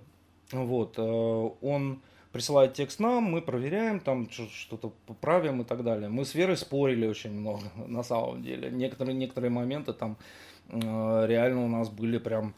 вот, 0.50 0.98
он 0.98 2.02
присылает 2.30 2.74
текст 2.74 3.00
нам, 3.00 3.24
мы 3.24 3.40
проверяем, 3.40 4.00
там 4.00 4.28
что-то 4.30 4.92
поправим 5.06 5.62
и 5.62 5.64
так 5.64 5.82
далее. 5.82 6.10
Мы 6.10 6.26
с 6.26 6.34
Верой 6.34 6.58
спорили 6.58 7.06
очень 7.06 7.32
много, 7.32 7.62
на 7.86 8.02
самом 8.02 8.42
деле. 8.42 8.70
Некоторые, 8.70 9.14
некоторые 9.14 9.50
моменты 9.50 9.92
там 9.92 10.16
реально 10.68 11.64
у 11.64 11.68
нас 11.68 11.88
были 11.88 12.18
прям 12.18 12.54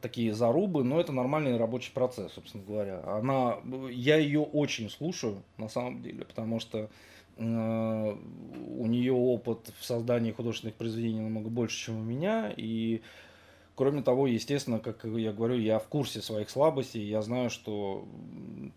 такие 0.00 0.34
зарубы, 0.34 0.82
но 0.84 1.00
это 1.00 1.12
нормальный 1.12 1.56
рабочий 1.56 1.92
процесс, 1.92 2.32
собственно 2.32 2.64
говоря. 2.64 3.02
Она, 3.04 3.58
я 3.90 4.16
ее 4.16 4.40
очень 4.40 4.90
слушаю, 4.90 5.42
на 5.58 5.68
самом 5.68 6.02
деле, 6.02 6.24
потому 6.24 6.58
что 6.60 6.88
э, 7.36 7.42
у 7.42 8.86
нее 8.86 9.12
опыт 9.12 9.72
в 9.78 9.84
создании 9.84 10.32
художественных 10.32 10.74
произведений 10.74 11.20
намного 11.20 11.48
больше, 11.48 11.86
чем 11.86 12.00
у 12.00 12.02
меня, 12.02 12.52
и 12.56 13.02
Кроме 13.80 14.02
того, 14.02 14.26
естественно, 14.26 14.78
как 14.78 15.04
я 15.04 15.32
говорю, 15.32 15.56
я 15.56 15.78
в 15.78 15.88
курсе 15.88 16.20
своих 16.20 16.50
слабостей, 16.50 17.02
я 17.02 17.22
знаю, 17.22 17.48
что 17.48 18.06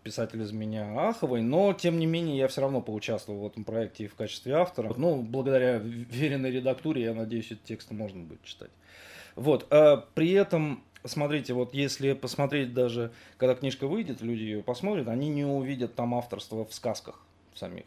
писатель 0.02 0.40
из 0.40 0.50
меня 0.50 1.08
аховый, 1.08 1.42
но 1.42 1.74
тем 1.74 1.98
не 1.98 2.06
менее 2.06 2.38
я 2.38 2.48
все 2.48 2.62
равно 2.62 2.80
поучаствовал 2.80 3.40
в 3.40 3.46
этом 3.46 3.64
проекте 3.64 4.08
в 4.08 4.14
качестве 4.14 4.54
автора. 4.54 4.94
Ну, 4.96 5.20
благодаря 5.20 5.76
веренной 5.76 6.50
редактуре, 6.50 7.02
я 7.02 7.12
надеюсь, 7.12 7.50
эти 7.50 7.60
тексты 7.66 7.92
можно 7.92 8.22
будет 8.22 8.42
читать. 8.44 8.70
Вот, 9.36 9.66
а 9.70 10.06
при 10.14 10.32
этом 10.32 10.82
смотрите, 11.04 11.52
вот 11.52 11.74
если 11.74 12.12
посмотреть 12.12 12.72
даже, 12.72 13.12
когда 13.36 13.54
книжка 13.54 13.86
выйдет, 13.86 14.20
люди 14.20 14.42
ее 14.42 14.62
посмотрят, 14.62 15.08
они 15.08 15.28
не 15.28 15.44
увидят 15.44 15.94
там 15.94 16.14
авторство 16.14 16.64
в 16.64 16.72
сказках 16.72 17.20
самих. 17.54 17.84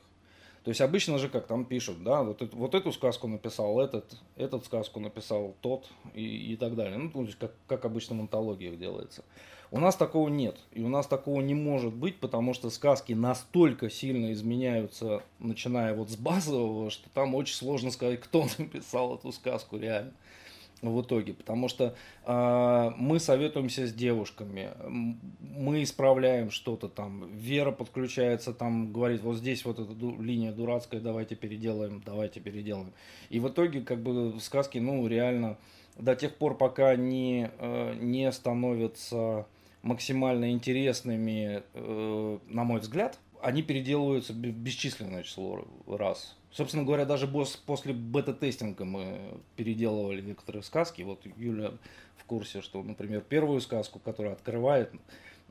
То 0.64 0.70
есть 0.70 0.82
обычно 0.82 1.18
же 1.18 1.30
как 1.30 1.48
там 1.48 1.64
пишут, 1.64 2.04
да, 2.04 2.24
вот, 2.24 2.42
это, 2.42 2.54
вот 2.56 2.76
эту 2.76 2.92
сказку 2.92 3.28
написал 3.28 3.80
этот, 3.80 4.18
этот 4.36 4.66
сказку 4.66 5.00
написал 5.00 5.56
тот 5.62 5.90
и, 6.14 6.54
и 6.54 6.58
так 6.58 6.76
далее. 6.76 6.98
Ну, 6.98 7.10
то 7.10 7.22
есть 7.22 7.38
как, 7.38 7.54
как 7.68 7.86
обычно 7.86 8.18
в 8.18 8.20
антологиях 8.20 8.78
делается. 8.78 9.24
У 9.72 9.80
нас 9.80 9.96
такого 9.96 10.28
нет. 10.28 10.58
И 10.74 10.82
у 10.82 10.90
нас 10.90 11.08
такого 11.08 11.40
не 11.40 11.54
может 11.54 11.94
быть, 11.94 12.20
потому 12.20 12.54
что 12.54 12.70
сказки 12.70 13.14
настолько 13.14 13.90
сильно 13.90 14.34
изменяются, 14.34 15.24
начиная 15.40 15.94
вот 15.94 16.10
с 16.10 16.18
базового, 16.18 16.90
что 16.90 17.10
там 17.12 17.36
очень 17.36 17.56
сложно 17.56 17.90
сказать, 17.90 18.20
кто 18.20 18.46
написал 18.58 19.16
эту 19.16 19.32
сказку 19.32 19.78
реально 19.78 20.12
в 20.82 21.02
итоге, 21.02 21.34
потому 21.34 21.68
что 21.68 21.96
э, 22.26 22.92
мы 22.98 23.20
советуемся 23.20 23.88
с 23.88 23.94
девушками, 23.94 24.72
мы 24.88 25.84
исправляем 25.84 26.52
что-то 26.52 26.88
там, 26.88 27.30
Вера 27.36 27.72
подключается 27.72 28.54
там, 28.54 28.92
говорит, 28.92 29.22
вот 29.22 29.38
здесь 29.38 29.66
вот 29.66 29.80
эта 29.80 29.94
ду- 29.94 30.22
линия 30.22 30.52
дурацкая, 30.52 31.02
давайте 31.02 31.36
переделаем, 31.36 32.02
давайте 32.06 32.40
переделаем. 32.40 32.94
И 33.30 33.40
в 33.40 33.48
итоге 33.50 33.82
как 33.82 34.02
бы 34.02 34.36
сказки, 34.40 34.78
ну 34.78 35.08
реально, 35.08 35.58
до 35.98 36.16
тех 36.16 36.36
пор, 36.36 36.58
пока 36.58 36.96
не, 36.96 37.50
э, 37.58 37.96
не 38.00 38.32
становятся 38.32 39.48
максимально 39.82 40.52
интересными, 40.52 41.64
э, 41.74 42.40
на 42.48 42.64
мой 42.64 42.82
взгляд, 42.82 43.18
они 43.42 43.62
переделываются 43.62 44.34
бесчисленное 44.34 45.24
число 45.24 45.66
раз. 45.88 46.36
Собственно 46.52 46.84
говоря, 46.84 47.06
даже 47.06 47.28
после 47.28 47.94
бета-тестинга 47.94 48.86
мы 48.86 49.40
переделывали 49.56 50.22
некоторые 50.22 50.64
сказки. 50.64 51.02
Вот 51.02 51.22
Юля 51.38 51.74
в 52.18 52.26
курсе, 52.26 52.62
что, 52.62 52.82
например, 52.82 53.22
первую 53.22 53.62
сказку, 53.62 54.00
которая 54.00 54.34
открывает, 54.34 54.92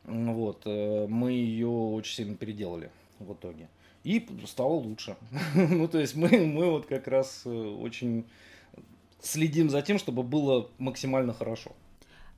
вот, 0.04 0.62
э, 0.64 1.06
мы 1.08 1.32
ее 1.32 1.68
очень 1.68 2.14
сильно 2.14 2.36
переделали 2.36 2.90
в 3.18 3.32
итоге. 3.32 3.68
И 4.04 4.26
стало 4.46 4.74
лучше. 4.74 5.16
ну, 5.54 5.88
то 5.88 5.98
есть 5.98 6.14
мы, 6.14 6.28
мы 6.46 6.70
вот 6.70 6.86
как 6.86 7.08
раз 7.08 7.42
э, 7.44 7.50
очень 7.50 8.24
следим 9.20 9.68
за 9.68 9.82
тем, 9.82 9.98
чтобы 9.98 10.22
было 10.22 10.70
максимально 10.78 11.34
хорошо. 11.34 11.72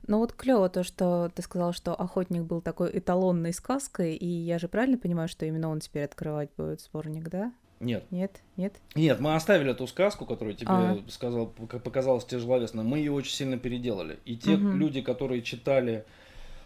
Ну 0.07 0.17
вот 0.17 0.33
клево 0.33 0.69
то, 0.69 0.83
что 0.83 1.31
ты 1.33 1.41
сказал, 1.41 1.73
что 1.73 1.93
охотник 1.93 2.43
был 2.43 2.61
такой 2.61 2.97
эталонной 2.97 3.53
сказкой, 3.53 4.15
и 4.15 4.25
я 4.25 4.59
же 4.59 4.67
правильно 4.67 4.97
понимаю, 4.97 5.27
что 5.27 5.45
именно 5.45 5.69
он 5.69 5.79
теперь 5.79 6.03
открывать 6.03 6.49
будет 6.57 6.81
сборник, 6.81 7.29
да? 7.29 7.51
Нет. 7.79 8.05
Нет, 8.11 8.41
нет. 8.57 8.75
Нет, 8.95 9.19
мы 9.19 9.35
оставили 9.35 9.71
эту 9.71 9.87
сказку, 9.87 10.25
которую 10.25 10.55
тебе 10.55 10.67
а. 10.69 10.99
сказал, 11.07 11.47
показалось 11.47 12.25
тяжеловесно. 12.25 12.83
Мы 12.83 12.99
ее 12.99 13.11
очень 13.11 13.33
сильно 13.33 13.57
переделали. 13.57 14.19
И 14.25 14.35
те 14.35 14.55
угу. 14.55 14.71
люди, 14.71 15.01
которые 15.01 15.41
читали 15.41 16.05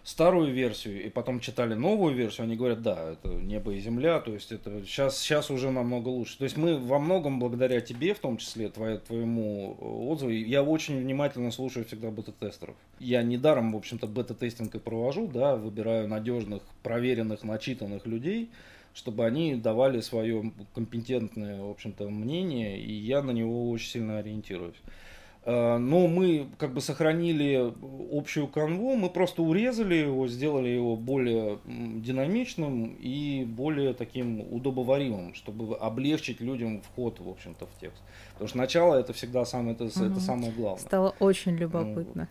старую 0.04 0.54
версию 0.54 1.06
и 1.06 1.10
потом 1.10 1.39
читали 1.39 1.74
новую 1.74 2.13
версию, 2.13 2.46
они 2.46 2.56
говорят, 2.56 2.82
да, 2.82 3.13
это 3.13 3.30
небо 3.30 3.74
и 3.74 3.80
земля, 3.80 4.20
то 4.20 4.34
есть 4.34 4.52
это 4.52 4.84
сейчас, 4.86 5.18
сейчас 5.18 5.50
уже 5.50 5.72
намного 5.72 6.10
лучше. 6.10 6.38
То 6.38 6.44
есть 6.44 6.58
мы 6.58 6.78
во 6.78 7.00
многом 7.00 7.39
благодаря 7.39 7.80
тебе, 7.80 8.13
в 8.13 8.20
том 8.20 8.38
числе 8.38 8.70
твоя, 8.70 8.98
твоему 8.98 9.78
отзыву, 9.80 10.32
я 10.32 10.62
очень 10.62 11.00
внимательно 11.00 11.52
слушаю 11.52 11.86
всегда 11.86 12.12
бета-тестеров. 12.12 12.76
Я 13.00 13.24
недаром, 13.24 13.72
в 13.72 13.78
общем-то, 13.78 14.08
бета-тестинг 14.08 14.76
и 14.76 14.80
провожу, 14.80 15.28
да, 15.28 15.56
выбираю 15.56 16.08
надежных, 16.08 16.63
проверенных, 16.84 17.44
начитанных 17.44 18.06
людей, 18.06 18.50
чтобы 18.94 19.26
они 19.26 19.56
давали 19.56 20.02
свое 20.02 20.52
компетентное, 20.76 21.62
в 21.62 21.70
общем-то, 21.70 22.10
мнение, 22.10 22.80
и 22.80 22.92
я 22.92 23.22
на 23.22 23.32
него 23.32 23.70
очень 23.72 23.89
сильно 23.89 24.20
ориентируюсь. 24.20 24.76
Э, 25.45 25.77
но 25.77 26.08
мы 26.08 26.47
как 26.58 26.73
бы 26.73 26.82
сохранили 26.82 27.73
общую 28.12 28.47
канву, 28.47 28.95
мы 28.95 29.10
просто 29.10 29.41
урезали 29.41 29.95
его, 29.95 30.27
сделали 30.27 30.69
его 30.69 30.95
более 30.95 31.60
динамичным 31.65 32.95
и 32.99 33.43
более 33.45 33.93
таким 33.93 34.41
удобоваримым, 34.53 35.34
чтобы 35.34 35.75
облегчить 35.75 36.39
людям 36.39 36.82
вход, 36.82 37.19
в 37.19 37.27
общем-то, 37.27 37.65
в 37.65 37.79
текст. 37.79 38.01
Потому 38.34 38.47
что 38.47 38.58
начало 38.58 38.95
это 38.95 39.12
всегда 39.13 39.43
самое, 39.43 39.75
это, 39.75 39.86
угу. 39.86 40.06
это 40.06 40.19
самое 40.19 40.51
главное. 40.51 40.82
Стало 40.82 41.15
очень 41.19 41.56
любопытно. 41.56 42.29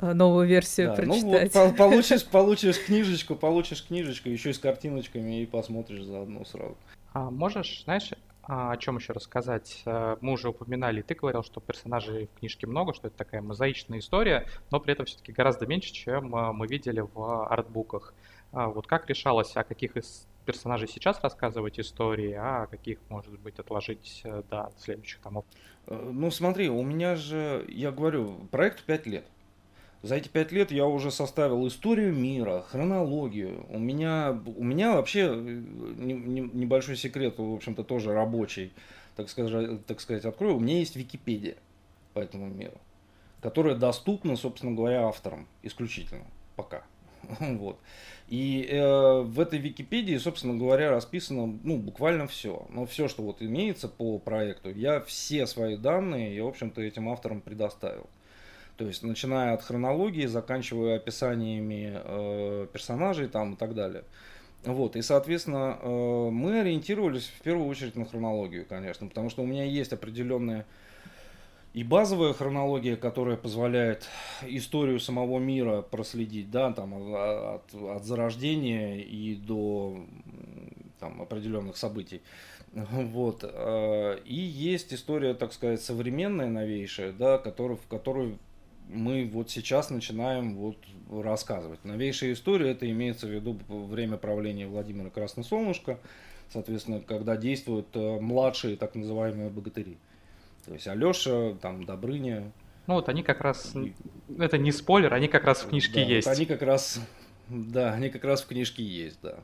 Ну, 0.00 0.12
новую 0.12 0.46
версию 0.46 0.88
да, 0.88 0.94
прочитать. 0.96 1.54
Ну 1.54 1.68
вот 1.68 1.76
получишь, 1.78 2.24
получишь 2.26 2.84
книжечку, 2.84 3.36
получишь 3.36 3.86
книжечку, 3.86 4.28
еще 4.28 4.50
и 4.50 4.52
с 4.52 4.58
картиночками 4.58 5.42
и 5.42 5.46
посмотришь 5.46 6.02
заодно 6.04 6.44
сразу. 6.44 6.76
А 7.14 7.30
можешь, 7.30 7.84
знаешь, 7.84 8.10
а, 8.46 8.72
о 8.72 8.76
чем 8.76 8.96
еще 8.96 9.12
рассказать? 9.12 9.82
Э, 9.86 10.16
мы 10.20 10.32
уже 10.32 10.50
упоминали, 10.50 11.02
ты 11.02 11.14
говорил, 11.14 11.42
что 11.42 11.60
персонажей 11.60 12.26
в 12.26 12.38
книжке 12.38 12.66
много, 12.66 12.92
что 12.92 13.08
это 13.08 13.16
такая 13.16 13.40
мозаичная 13.40 14.00
история, 14.00 14.46
но 14.70 14.80
при 14.80 14.92
этом 14.92 15.06
все-таки 15.06 15.32
гораздо 15.32 15.66
меньше, 15.66 15.92
чем 15.92 16.34
э, 16.34 16.52
мы 16.52 16.66
видели 16.66 17.00
в 17.00 17.46
артбуках. 17.46 18.14
А 18.52 18.68
вот 18.68 18.86
как 18.86 19.08
решалось, 19.08 19.56
о 19.56 19.64
каких 19.64 19.96
из 19.96 20.26
персонажей 20.44 20.88
сейчас 20.88 21.20
рассказывать 21.22 21.80
истории, 21.80 22.34
а 22.38 22.66
каких, 22.66 22.98
может 23.08 23.38
быть, 23.40 23.58
отложить 23.58 24.20
э, 24.24 24.42
до 24.50 24.70
следующих 24.78 25.20
томов? 25.20 25.46
Ну 25.86 26.30
смотри, 26.30 26.68
у 26.68 26.82
меня 26.82 27.16
же, 27.16 27.64
я 27.68 27.90
говорю, 27.92 28.46
проект 28.50 28.84
5 28.84 29.06
лет. 29.06 29.26
За 30.04 30.16
эти 30.16 30.28
пять 30.28 30.52
лет 30.52 30.70
я 30.70 30.84
уже 30.84 31.10
составил 31.10 31.66
историю 31.66 32.12
мира, 32.12 32.62
хронологию. 32.68 33.64
У 33.70 33.78
меня, 33.78 34.38
у 34.44 34.62
меня 34.62 34.92
вообще 34.92 35.20
э, 35.30 35.62
не, 35.96 36.12
не, 36.12 36.40
небольшой 36.42 36.96
секрет, 36.96 37.38
в 37.38 37.54
общем-то, 37.54 37.84
тоже 37.84 38.12
рабочий, 38.12 38.74
так 39.16 39.30
сказать, 39.30 39.86
так 39.86 40.02
сказать, 40.02 40.26
открою. 40.26 40.56
У 40.56 40.60
меня 40.60 40.80
есть 40.80 40.94
Википедия 40.94 41.56
по 42.12 42.18
этому 42.18 42.48
миру, 42.48 42.76
которая 43.40 43.76
доступна, 43.76 44.36
собственно 44.36 44.72
говоря, 44.72 45.06
авторам 45.06 45.48
исключительно 45.62 46.26
пока. 46.54 46.82
Вот. 47.40 47.78
И 48.28 48.68
э, 48.70 49.22
в 49.22 49.40
этой 49.40 49.58
Википедии, 49.58 50.18
собственно 50.18 50.54
говоря, 50.54 50.90
расписано 50.90 51.58
ну, 51.62 51.78
буквально 51.78 52.26
все. 52.26 52.66
Но 52.68 52.84
все, 52.84 53.08
что 53.08 53.22
вот 53.22 53.40
имеется 53.40 53.88
по 53.88 54.18
проекту, 54.18 54.70
я 54.70 55.00
все 55.00 55.46
свои 55.46 55.78
данные, 55.78 56.36
я, 56.36 56.44
в 56.44 56.48
общем-то, 56.48 56.82
этим 56.82 57.08
авторам 57.08 57.40
предоставил. 57.40 58.06
То 58.76 58.86
есть, 58.86 59.02
начиная 59.02 59.54
от 59.54 59.62
хронологии, 59.62 60.26
заканчивая 60.26 60.96
описаниями 60.96 61.92
э, 61.94 62.66
персонажей 62.72 63.28
там 63.28 63.54
и 63.54 63.56
так 63.56 63.74
далее. 63.74 64.04
Вот, 64.64 64.96
и, 64.96 65.02
соответственно, 65.02 65.78
э, 65.80 66.28
мы 66.30 66.60
ориентировались 66.60 67.26
в 67.26 67.42
первую 67.42 67.68
очередь 67.68 67.96
на 67.96 68.04
хронологию, 68.04 68.64
конечно, 68.66 69.06
потому 69.06 69.30
что 69.30 69.42
у 69.42 69.46
меня 69.46 69.64
есть 69.64 69.92
определенная 69.92 70.66
и 71.74 71.82
базовая 71.82 72.32
хронология, 72.32 72.96
которая 72.96 73.36
позволяет 73.36 74.08
историю 74.42 75.00
самого 75.00 75.40
мира 75.40 75.82
проследить, 75.82 76.50
да, 76.50 76.72
там 76.72 76.94
от, 76.94 77.74
от 77.74 78.04
зарождения 78.04 78.98
и 79.00 79.34
до 79.34 79.98
там, 81.00 81.20
определенных 81.20 81.76
событий. 81.76 82.22
Вот. 82.74 83.44
Э, 83.44 84.18
и 84.24 84.34
есть 84.34 84.92
история, 84.94 85.34
так 85.34 85.52
сказать, 85.52 85.80
современная, 85.82 86.48
новейшая, 86.48 87.12
да, 87.12 87.38
который, 87.38 87.76
в 87.76 87.86
которую 87.86 88.38
мы 88.88 89.28
вот 89.32 89.50
сейчас 89.50 89.90
начинаем 89.90 90.56
вот 90.56 90.76
рассказывать. 91.10 91.84
Новейшая 91.84 92.32
история, 92.32 92.70
это 92.70 92.90
имеется 92.90 93.26
в 93.26 93.30
виду 93.30 93.58
время 93.68 94.16
правления 94.16 94.66
Владимира 94.66 95.10
Красносолнышко, 95.10 95.98
соответственно, 96.50 97.00
когда 97.00 97.36
действуют 97.36 97.88
э, 97.94 98.20
младшие 98.20 98.76
так 98.76 98.94
называемые 98.94 99.50
богатыри. 99.50 99.98
То 100.64 100.72
есть 100.72 100.88
Алеша, 100.88 101.54
там, 101.60 101.84
Добрыня. 101.84 102.52
Ну 102.86 102.94
вот 102.94 103.08
они 103.08 103.22
как 103.22 103.40
раз, 103.40 103.74
это 104.38 104.58
не 104.58 104.72
спойлер, 104.72 105.12
они 105.14 105.28
как 105.28 105.44
раз 105.44 105.62
в 105.62 105.68
книжке 105.68 106.00
да, 106.04 106.10
есть. 106.10 106.26
Вот 106.26 106.36
они 106.36 106.46
как 106.46 106.62
раз, 106.62 107.00
да, 107.48 107.92
они 107.92 108.10
как 108.10 108.24
раз 108.24 108.42
в 108.42 108.46
книжке 108.46 108.82
есть, 108.82 109.18
да. 109.22 109.38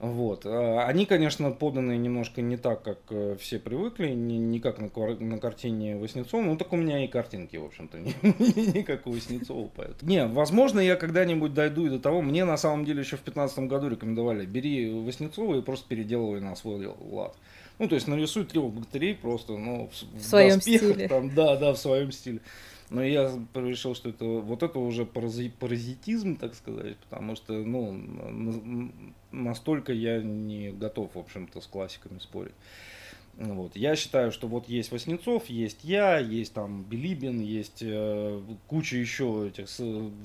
Вот. 0.00 0.46
А, 0.46 0.86
они, 0.86 1.04
конечно, 1.04 1.50
поданы 1.50 1.98
немножко 1.98 2.40
не 2.40 2.56
так, 2.56 2.82
как 2.82 2.98
э, 3.10 3.36
все 3.38 3.58
привыкли, 3.58 4.08
не, 4.08 4.38
не 4.38 4.58
как 4.58 4.78
на, 4.78 4.88
на 4.88 5.38
картине 5.38 5.98
Васнецова, 5.98 6.40
ну 6.40 6.56
так 6.56 6.72
у 6.72 6.76
меня 6.76 7.04
и 7.04 7.06
картинки, 7.06 7.58
в 7.58 7.66
общем-то, 7.66 7.98
не, 8.00 8.14
не 8.72 8.82
как 8.82 9.06
у 9.06 9.12
Васнецова. 9.12 9.70
Поэтому. 9.76 10.10
Не, 10.10 10.26
возможно, 10.26 10.80
я 10.80 10.96
когда-нибудь 10.96 11.52
дойду 11.52 11.86
и 11.86 11.90
до 11.90 11.98
того, 11.98 12.22
мне 12.22 12.46
на 12.46 12.56
самом 12.56 12.86
деле 12.86 13.00
еще 13.00 13.16
в 13.16 13.24
2015 13.24 13.58
году 13.60 13.90
рекомендовали, 13.90 14.46
бери 14.46 14.90
Васнецова 14.90 15.58
и 15.58 15.62
просто 15.62 15.86
переделывай 15.86 16.40
на 16.40 16.56
свой 16.56 16.86
лад. 16.86 17.36
Ну, 17.78 17.86
то 17.86 17.94
есть 17.94 18.08
нарисуй 18.08 18.44
трех 18.44 18.72
богатырей 18.72 19.14
просто, 19.14 19.56
ну, 19.58 19.90
в, 19.90 20.18
в 20.18 20.22
своем 20.22 20.56
доспехах, 20.56 20.92
стиле. 20.92 21.08
Там, 21.08 21.34
да, 21.34 21.56
да, 21.56 21.74
в 21.74 21.78
своем 21.78 22.10
стиле. 22.10 22.40
Но 22.90 23.04
я 23.04 23.30
решил, 23.54 23.94
что 23.94 24.08
это 24.08 24.24
вот 24.24 24.64
это 24.64 24.80
уже 24.80 25.06
паразитизм, 25.06 26.36
так 26.36 26.54
сказать, 26.56 26.96
потому 26.98 27.36
что, 27.36 27.52
ну, 27.52 28.90
настолько 29.30 29.92
я 29.92 30.20
не 30.20 30.72
готов, 30.72 31.14
в 31.14 31.18
общем-то, 31.18 31.60
с 31.60 31.66
классиками 31.68 32.18
спорить. 32.18 32.54
Вот. 33.36 33.76
Я 33.76 33.96
считаю, 33.96 34.32
что 34.32 34.48
вот 34.48 34.68
есть 34.68 34.90
Васнецов, 34.90 35.46
есть 35.46 35.84
я, 35.84 36.18
есть 36.18 36.52
там 36.52 36.82
Билибин, 36.82 37.40
есть 37.40 37.78
э, 37.80 38.42
куча 38.66 38.96
еще 38.96 39.48
этих 39.48 39.68
с, 39.70 39.82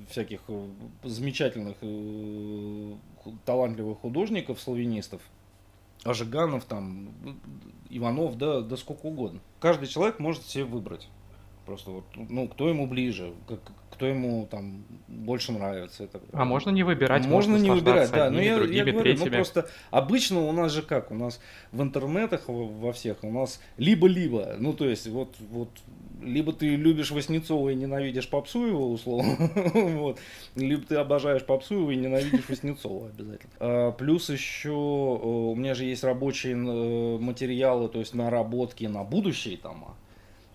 всяких 0.10 0.42
э, 0.50 0.68
замечательных 1.04 1.78
э, 1.82 2.94
талантливых 3.46 4.00
художников, 4.00 4.60
славянистов, 4.60 5.22
Ажиганов, 6.04 6.66
там, 6.66 7.10
Иванов, 7.90 8.38
да, 8.38 8.60
да 8.62 8.76
сколько 8.76 9.06
угодно. 9.06 9.40
Каждый 9.60 9.88
человек 9.88 10.20
может 10.20 10.44
себе 10.44 10.66
выбрать. 10.66 11.08
Просто 11.66 11.92
вот, 11.92 12.06
ну, 12.16 12.48
кто 12.48 12.70
ему 12.70 12.88
ближе, 12.88 13.34
как, 13.48 13.60
кто 13.90 14.06
ему 14.06 14.48
там 14.52 14.84
больше 15.08 15.52
нравится. 15.52 16.04
Это, 16.04 16.22
а 16.34 16.46
можно 16.46 16.70
не 16.70 16.84
выбирать, 16.84 17.26
можно 17.26 17.56
не 17.56 17.72
выбирать, 17.72 18.12
да. 18.12 18.30
Но 18.30 18.42
я, 18.42 18.58
другими, 18.58 18.76
я 18.76 18.84
говорю, 18.84 19.02
третьими. 19.02 19.30
ну 19.30 19.36
просто 19.36 19.70
обычно 19.90 20.42
у 20.42 20.52
нас 20.52 20.72
же 20.72 20.82
как, 20.82 21.12
у 21.12 21.16
нас 21.16 21.40
в 21.72 21.82
интернетах 21.82 22.44
во 22.48 22.94
всех 22.94 23.24
у 23.24 23.32
нас 23.32 23.60
либо-либо, 23.78 24.56
ну 24.60 24.74
то 24.74 24.88
есть 24.88 25.08
вот 25.08 25.36
вот 25.50 25.70
либо 26.22 26.54
ты 26.54 26.76
любишь 26.76 27.12
Васнецова 27.12 27.70
и 27.70 27.76
ненавидишь 27.76 28.30
Попсуева, 28.30 28.84
условно, 28.84 29.52
вот, 29.74 30.20
либо 30.56 30.84
ты 30.84 30.96
обожаешь 30.96 31.46
Попсуева 31.46 31.92
и 31.92 31.96
ненавидишь 31.96 32.50
Васнецова 32.50 33.08
обязательно. 33.08 33.52
А, 33.60 33.92
плюс 33.92 34.30
еще 34.30 34.72
у 34.72 35.56
меня 35.56 35.74
же 35.74 35.86
есть 35.86 36.04
рабочие 36.04 36.54
э, 36.54 37.18
материалы, 37.20 37.90
то 37.90 38.00
есть 38.00 38.14
наработки 38.14 38.86
на 38.86 39.04
будущие 39.04 39.58
тома. 39.58 39.96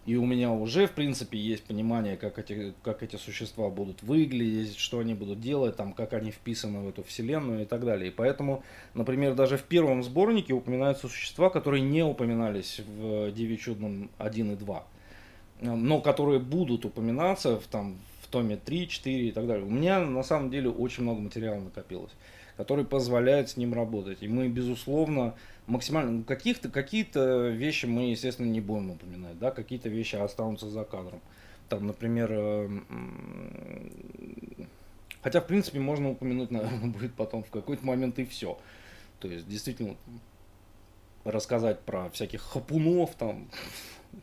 И 0.06 0.16
у 0.16 0.24
меня 0.24 0.50
уже, 0.50 0.86
в 0.86 0.92
принципе, 0.92 1.38
есть 1.38 1.64
понимание, 1.64 2.16
как 2.16 2.38
эти, 2.38 2.72
как 2.82 3.02
эти 3.02 3.16
существа 3.16 3.68
будут 3.68 4.02
выглядеть, 4.02 4.76
что 4.76 4.98
они 4.98 5.12
будут 5.12 5.40
делать, 5.40 5.76
там, 5.76 5.92
как 5.92 6.14
они 6.14 6.30
вписаны 6.30 6.80
в 6.80 6.88
эту 6.88 7.02
вселенную 7.02 7.62
и 7.62 7.64
так 7.66 7.84
далее. 7.84 8.08
И 8.08 8.10
поэтому, 8.10 8.62
например, 8.94 9.34
даже 9.34 9.58
в 9.58 9.62
первом 9.64 10.02
сборнике 10.02 10.54
упоминаются 10.54 11.06
существа, 11.06 11.50
которые 11.50 11.82
не 11.82 12.02
упоминались 12.02 12.80
в 12.80 13.30
Диви 13.32 13.58
Чудном 13.58 14.10
1 14.16 14.52
и 14.52 14.56
2, 14.56 14.86
но 15.60 16.00
которые 16.00 16.40
будут 16.40 16.86
упоминаться 16.86 17.60
в, 17.60 17.66
там, 17.66 17.98
в 18.22 18.28
томе 18.28 18.56
3, 18.56 18.88
4 18.88 19.28
и 19.28 19.32
так 19.32 19.46
далее. 19.46 19.66
У 19.66 19.70
меня, 19.70 20.00
на 20.00 20.22
самом 20.22 20.50
деле, 20.50 20.70
очень 20.70 21.02
много 21.02 21.20
материала 21.20 21.60
накопилось, 21.60 22.12
который 22.60 22.84
позволяет 22.84 23.48
с 23.48 23.56
ним 23.56 23.72
работать. 23.72 24.18
И 24.20 24.28
мы, 24.28 24.48
безусловно, 24.48 25.34
максимально 25.66 26.10
ну, 26.10 26.24
каких-то 26.24 26.68
какие-то 26.68 27.48
вещи 27.48 27.86
мы, 27.86 28.10
естественно, 28.10 28.48
не 28.48 28.60
будем 28.60 28.90
упоминать, 28.90 29.38
да, 29.38 29.50
какие-то 29.50 29.88
вещи 29.88 30.16
останутся 30.16 30.68
за 30.68 30.84
кадром. 30.84 31.22
Там, 31.70 31.86
например, 31.86 32.28
э, 32.30 32.80
хотя, 35.22 35.40
в 35.40 35.46
принципе, 35.46 35.80
можно 35.80 36.10
упомянуть, 36.10 36.50
наверное, 36.50 36.90
будет 36.90 37.14
потом 37.14 37.44
в 37.44 37.48
какой-то 37.48 37.86
момент 37.86 38.18
и 38.18 38.26
все. 38.26 38.58
То 39.20 39.28
есть, 39.28 39.48
действительно, 39.48 39.96
рассказать 41.24 41.80
про 41.80 42.10
всяких 42.10 42.42
хапунов, 42.42 43.14
там, 43.14 43.48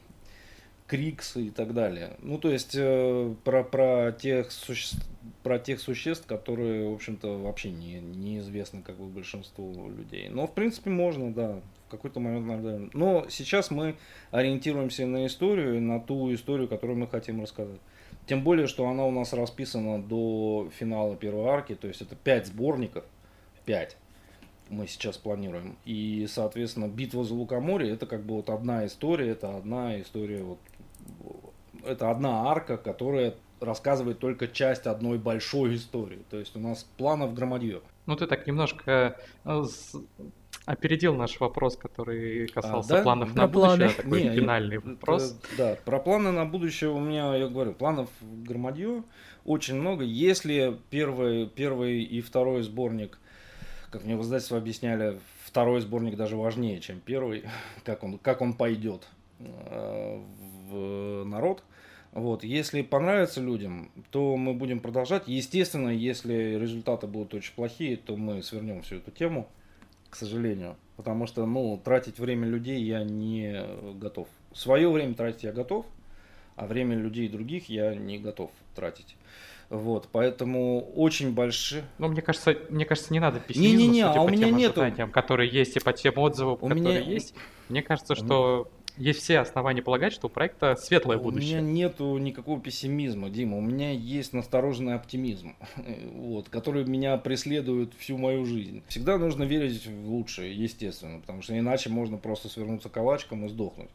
Крикс 0.86 1.38
и 1.38 1.50
так 1.50 1.74
далее. 1.74 2.18
Ну, 2.20 2.38
то 2.38 2.52
есть, 2.52 2.76
э, 2.76 3.34
про, 3.44 3.64
про, 3.64 4.12
тех 4.12 4.52
существ, 4.52 5.04
про 5.48 5.60
тех 5.60 5.80
существ, 5.80 6.28
которые, 6.28 6.90
в 6.90 6.94
общем-то, 6.94 7.38
вообще 7.38 7.72
не, 7.72 8.02
неизвестны 8.02 8.82
как 8.82 8.98
бы 8.98 9.06
большинству 9.06 9.90
людей. 9.90 10.28
Но, 10.28 10.46
в 10.46 10.54
принципе, 10.54 10.90
можно, 10.90 11.34
да, 11.34 11.62
в 11.88 11.92
какой-то 11.92 12.20
момент, 12.20 12.48
наверное. 12.48 12.90
Но 12.92 13.28
сейчас 13.30 13.72
мы 13.72 13.96
ориентируемся 14.32 15.06
на 15.06 15.26
историю, 15.26 15.82
на 15.82 16.02
ту 16.02 16.34
историю, 16.34 16.68
которую 16.68 17.00
мы 17.00 17.08
хотим 17.08 17.42
рассказать. 17.42 17.80
Тем 18.26 18.44
более, 18.44 18.68
что 18.68 18.90
она 18.90 19.06
у 19.06 19.12
нас 19.12 19.32
расписана 19.32 20.04
до 20.04 20.70
финала 20.78 21.16
первой 21.16 21.46
арки, 21.46 21.76
то 21.76 21.88
есть 21.88 22.02
это 22.02 22.18
пять 22.18 22.48
сборников, 22.48 23.06
пять 23.64 23.96
мы 24.68 24.86
сейчас 24.86 25.18
планируем. 25.18 25.78
И, 25.86 26.28
соответственно, 26.30 26.90
битва 26.90 27.24
за 27.24 27.34
Лукоморье 27.34 27.94
это 27.94 28.06
как 28.06 28.24
бы 28.24 28.36
вот 28.36 28.50
одна 28.50 28.86
история, 28.86 29.30
это 29.30 29.56
одна 29.56 30.02
история 30.02 30.44
вот 30.44 30.60
это 31.86 32.12
одна 32.12 32.52
арка, 32.52 32.76
которая 32.76 33.36
рассказывает 33.60 34.20
только 34.20 34.48
часть 34.48 34.88
одной 34.88 35.18
большой 35.18 35.76
истории. 35.76 36.24
То 36.30 36.38
есть 36.38 36.56
у 36.56 36.60
нас 36.60 36.84
планов 36.98 37.34
громадье. 37.34 37.82
Ну 38.06 38.16
ты 38.16 38.28
так 38.28 38.48
немножко 38.48 39.18
э, 39.44 39.64
опередил 40.68 41.16
наш 41.16 41.40
вопрос, 41.40 41.78
который 41.78 42.48
касался 42.48 42.96
а, 42.96 42.98
да? 42.98 43.04
планов 43.04 43.34
на 43.34 43.48
будущее, 43.48 43.90
такой 43.90 44.24
Не, 44.24 44.36
финальный 44.36 44.78
это, 44.78 44.90
вопрос. 44.90 45.40
Да, 45.58 45.78
про 45.86 46.00
планы 46.00 46.32
на 46.32 46.46
будущее 46.46 46.90
у 46.90 47.00
меня, 47.00 47.34
я 47.36 47.48
говорю, 47.48 47.74
планов 47.74 48.10
громадье 48.22 49.04
очень 49.46 49.76
много. 49.76 50.04
Если 50.04 50.78
первый, 50.90 51.48
первый 51.48 52.04
и 52.04 52.20
второй 52.20 52.64
сборник, 52.64 53.18
как 53.92 54.04
мне 54.04 54.18
в 54.18 54.22
издательстве 54.22 54.58
объясняли, 54.58 55.20
второй 55.46 55.80
сборник 55.80 56.18
даже 56.18 56.36
важнее, 56.36 56.82
чем 56.82 57.00
первый, 57.00 57.46
как 57.86 58.04
он, 58.04 58.20
как 58.20 58.42
он 58.42 58.54
пойдет 58.54 59.08
э, 59.40 60.22
в 60.70 61.24
народ. 61.24 61.64
Вот. 62.12 62.44
Если 62.44 62.82
понравится 62.82 63.42
людям, 63.42 63.92
то 64.12 64.36
мы 64.38 64.54
будем 64.54 64.80
продолжать. 64.80 65.24
Естественно, 65.28 65.90
если 65.90 66.58
результаты 66.60 67.08
будут 67.08 67.34
очень 67.34 67.54
плохие, 67.54 67.98
то 67.98 68.16
мы 68.16 68.42
свернем 68.44 68.82
всю 68.82 68.96
эту 68.98 69.12
тему, 69.12 69.48
к 70.10 70.16
сожалению. 70.16 70.76
Потому 70.96 71.28
что, 71.28 71.46
ну, 71.46 71.80
тратить 71.84 72.20
время 72.20 72.48
людей 72.48 72.82
я 72.82 73.04
не 73.04 73.64
готов. 73.96 74.28
Свое 74.54 74.90
время 74.90 75.14
тратить 75.14 75.44
я 75.44 75.52
готов, 75.52 75.86
а 76.56 76.66
время 76.66 76.96
людей 76.96 77.30
других 77.30 77.70
я 77.70 77.94
не 77.94 78.18
готов 78.18 78.52
тратить. 78.76 79.16
Вот, 79.70 80.08
поэтому 80.12 80.80
очень 80.96 81.34
большие. 81.34 81.84
Ну, 81.98 82.08
мне 82.08 82.22
кажется, 82.22 82.58
мне 82.70 82.86
кажется, 82.86 83.12
не 83.12 83.20
надо 83.20 83.42
пессимизма, 83.42 83.78
не, 83.78 83.88
не, 83.88 83.94
не, 83.96 84.02
а 84.02 84.22
у 84.22 84.30
меня 84.30 84.50
нету... 84.50 84.82
которые 85.12 85.52
есть, 85.52 85.76
и 85.76 85.82
по 85.82 85.92
тем 85.92 86.18
отзывам, 86.18 86.54
у 86.54 86.70
которые 86.70 86.82
меня... 86.82 87.00
есть. 87.00 87.36
Мне 87.68 87.84
кажется, 87.84 88.16
что 88.16 88.72
есть 88.98 89.22
все 89.22 89.40
основания 89.40 89.82
полагать, 89.82 90.14
что 90.14 90.28
у 90.28 90.30
проекта 90.30 90.76
светлое 90.76 91.18
будущее. 91.18 91.60
У 91.60 91.62
меня 91.64 91.72
нету 91.72 92.18
никакого 92.18 92.60
пессимизма, 92.60 93.30
Дима. 93.30 93.58
У 93.58 93.62
меня 93.62 93.92
есть 93.92 94.34
настороженный 94.34 94.96
оптимизм, 94.96 95.56
вот, 96.14 96.50
который 96.50 96.86
меня 96.86 97.18
преследует 97.18 97.94
всю 97.98 98.18
мою 98.18 98.46
жизнь. 98.46 98.84
Всегда 98.88 99.18
нужно 99.18 99.44
верить 99.44 99.86
в 99.86 100.10
лучшее, 100.10 100.56
естественно, 100.56 101.20
потому 101.20 101.42
что 101.42 101.58
иначе 101.58 101.90
можно 101.90 102.18
просто 102.18 102.50
свернуться 102.50 102.90
калачком 102.90 103.46
и 103.46 103.50
сдохнуть. 103.50 103.90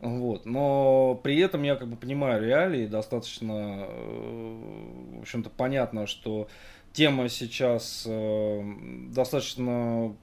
Вот. 0.00 0.44
Но 0.44 1.18
при 1.22 1.38
этом 1.38 1.62
я 1.62 1.76
как 1.76 1.88
бы 1.88 1.96
понимаю 1.96 2.42
реалии, 2.42 2.86
достаточно, 2.86 3.86
э, 3.88 5.16
в 5.18 5.20
общем-то, 5.20 5.50
понятно, 5.50 6.06
что 6.06 6.48
тема 6.92 7.28
сейчас 7.28 8.04
э, 8.06 8.62
достаточно 9.10 10.14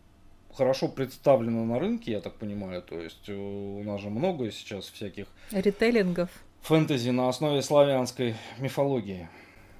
хорошо 0.55 0.87
представлена 0.87 1.63
на 1.63 1.79
рынке, 1.79 2.11
я 2.11 2.21
так 2.21 2.33
понимаю. 2.35 2.81
То 2.81 2.99
есть 2.99 3.27
э, 3.27 3.33
у 3.33 3.83
нас 3.83 4.01
же 4.01 4.09
много 4.09 4.51
сейчас 4.51 4.85
всяких... 4.85 5.27
Ритейлингов. 5.51 6.29
Фэнтези 6.61 7.09
на 7.09 7.29
основе 7.29 7.61
славянской 7.61 8.35
мифологии. 8.57 9.27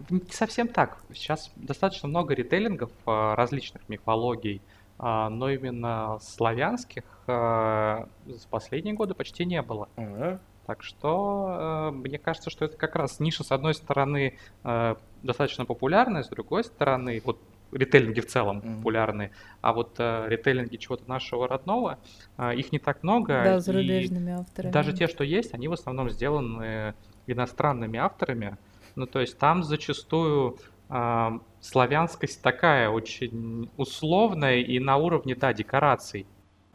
Не 0.10 0.22
совсем 0.32 0.68
так. 0.68 0.98
Сейчас 1.14 1.52
достаточно 1.56 2.10
много 2.10 2.34
ритейлингов 2.34 2.92
а, 3.06 3.36
различных 3.36 3.88
мифологий, 3.88 4.62
а, 5.00 5.30
но 5.30 5.50
именно 5.50 6.20
славянских 6.22 7.04
а, 7.28 8.10
за 8.26 8.48
последние 8.50 8.96
годы 8.96 9.14
почти 9.14 9.46
не 9.46 9.62
было. 9.62 9.88
Ага. 9.96 10.42
Так 10.66 10.82
что 10.82 11.90
э, 11.90 11.92
мне 11.92 12.18
кажется, 12.18 12.50
что 12.50 12.64
это 12.64 12.78
как 12.78 12.96
раз 12.96 13.20
ниша, 13.20 13.44
с 13.44 13.52
одной 13.52 13.74
стороны, 13.74 14.38
э, 14.64 14.96
достаточно 15.22 15.66
популярная, 15.66 16.24
с 16.24 16.30
другой 16.30 16.64
стороны, 16.64 17.22
вот 17.26 17.38
ритейлинги 17.74 18.20
в 18.20 18.28
целом 18.28 18.60
mm-hmm. 18.60 18.76
популярны, 18.78 19.32
а 19.62 19.74
вот 19.74 19.96
э, 20.00 20.26
ритейлинги 20.28 20.78
чего-то 20.78 21.08
нашего 21.10 21.48
родного, 21.48 22.00
э, 22.38 22.56
их 22.56 22.72
не 22.72 22.80
так 22.80 23.04
много. 23.04 23.44
Да, 23.44 23.60
зарубежными 23.60 24.34
авторами. 24.34 24.72
Даже 24.72 24.94
те, 24.94 25.08
что 25.08 25.24
есть, 25.24 25.54
они 25.54 25.68
в 25.68 25.74
основном 25.74 26.10
сделаны 26.10 26.94
иностранными 27.28 28.00
авторами. 28.00 28.58
Ну, 28.96 29.06
то 29.08 29.22
есть 29.22 29.38
там 29.38 29.64
зачастую 29.64 30.58
э, 30.90 31.30
славянскость 31.62 32.42
такая 32.42 32.90
очень 32.90 33.70
условная 33.78 34.58
и 34.58 34.80
на 34.80 34.98
уровне, 34.98 35.36
да, 35.36 35.54
декораций 35.54 36.28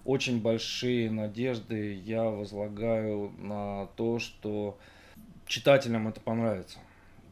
очень 0.09 0.41
большие 0.41 1.11
надежды 1.11 1.93
я 1.93 2.25
возлагаю 2.25 3.31
на 3.37 3.89
то, 3.95 4.19
что 4.19 4.79
читателям 5.47 6.09
это 6.09 6.19
понравится. 6.19 6.79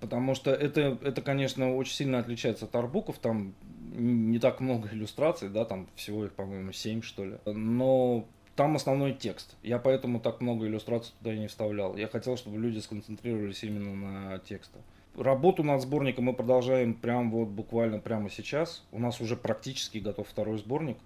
Потому 0.01 0.35
что 0.35 0.53
это, 0.53 0.99
это, 1.03 1.23
конечно, 1.23 1.75
очень 1.75 1.95
сильно 1.95 2.19
отличается 2.19 2.67
от 2.67 2.75
арбуков. 2.75 3.19
Там 3.19 3.55
не 3.95 4.39
так 4.39 4.61
много 4.61 4.89
иллюстраций, 4.93 5.49
да, 5.49 5.65
там 5.65 5.89
всего 5.95 6.25
их, 6.25 6.33
по-моему, 6.33 6.73
7, 6.73 7.03
что 7.03 7.25
ли. 7.25 7.37
Но 7.47 8.27
там 8.57 8.77
основной 8.77 9.13
текст. 9.13 9.57
Я 9.63 9.79
поэтому 9.79 10.21
так 10.21 10.41
много 10.41 10.67
иллюстраций 10.67 11.15
туда 11.19 11.35
не 11.35 11.47
вставлял. 11.47 11.97
Я 11.97 12.09
хотел, 12.09 12.37
чтобы 12.37 12.59
люди 12.59 12.79
сконцентрировались 12.79 13.63
именно 13.63 13.95
на 13.95 14.39
тексте. 14.39 14.79
Работу 15.17 15.63
над 15.63 15.81
сборником 15.81 16.27
мы 16.27 16.35
продолжаем 16.35 16.93
прям 16.93 17.31
вот 17.31 17.49
буквально 17.49 18.01
прямо 18.01 18.29
сейчас. 18.29 18.85
У 18.93 18.99
нас 18.99 19.21
уже 19.21 19.37
практически 19.37 19.99
готов 19.99 20.29
второй 20.29 20.59
сборник. 20.59 20.99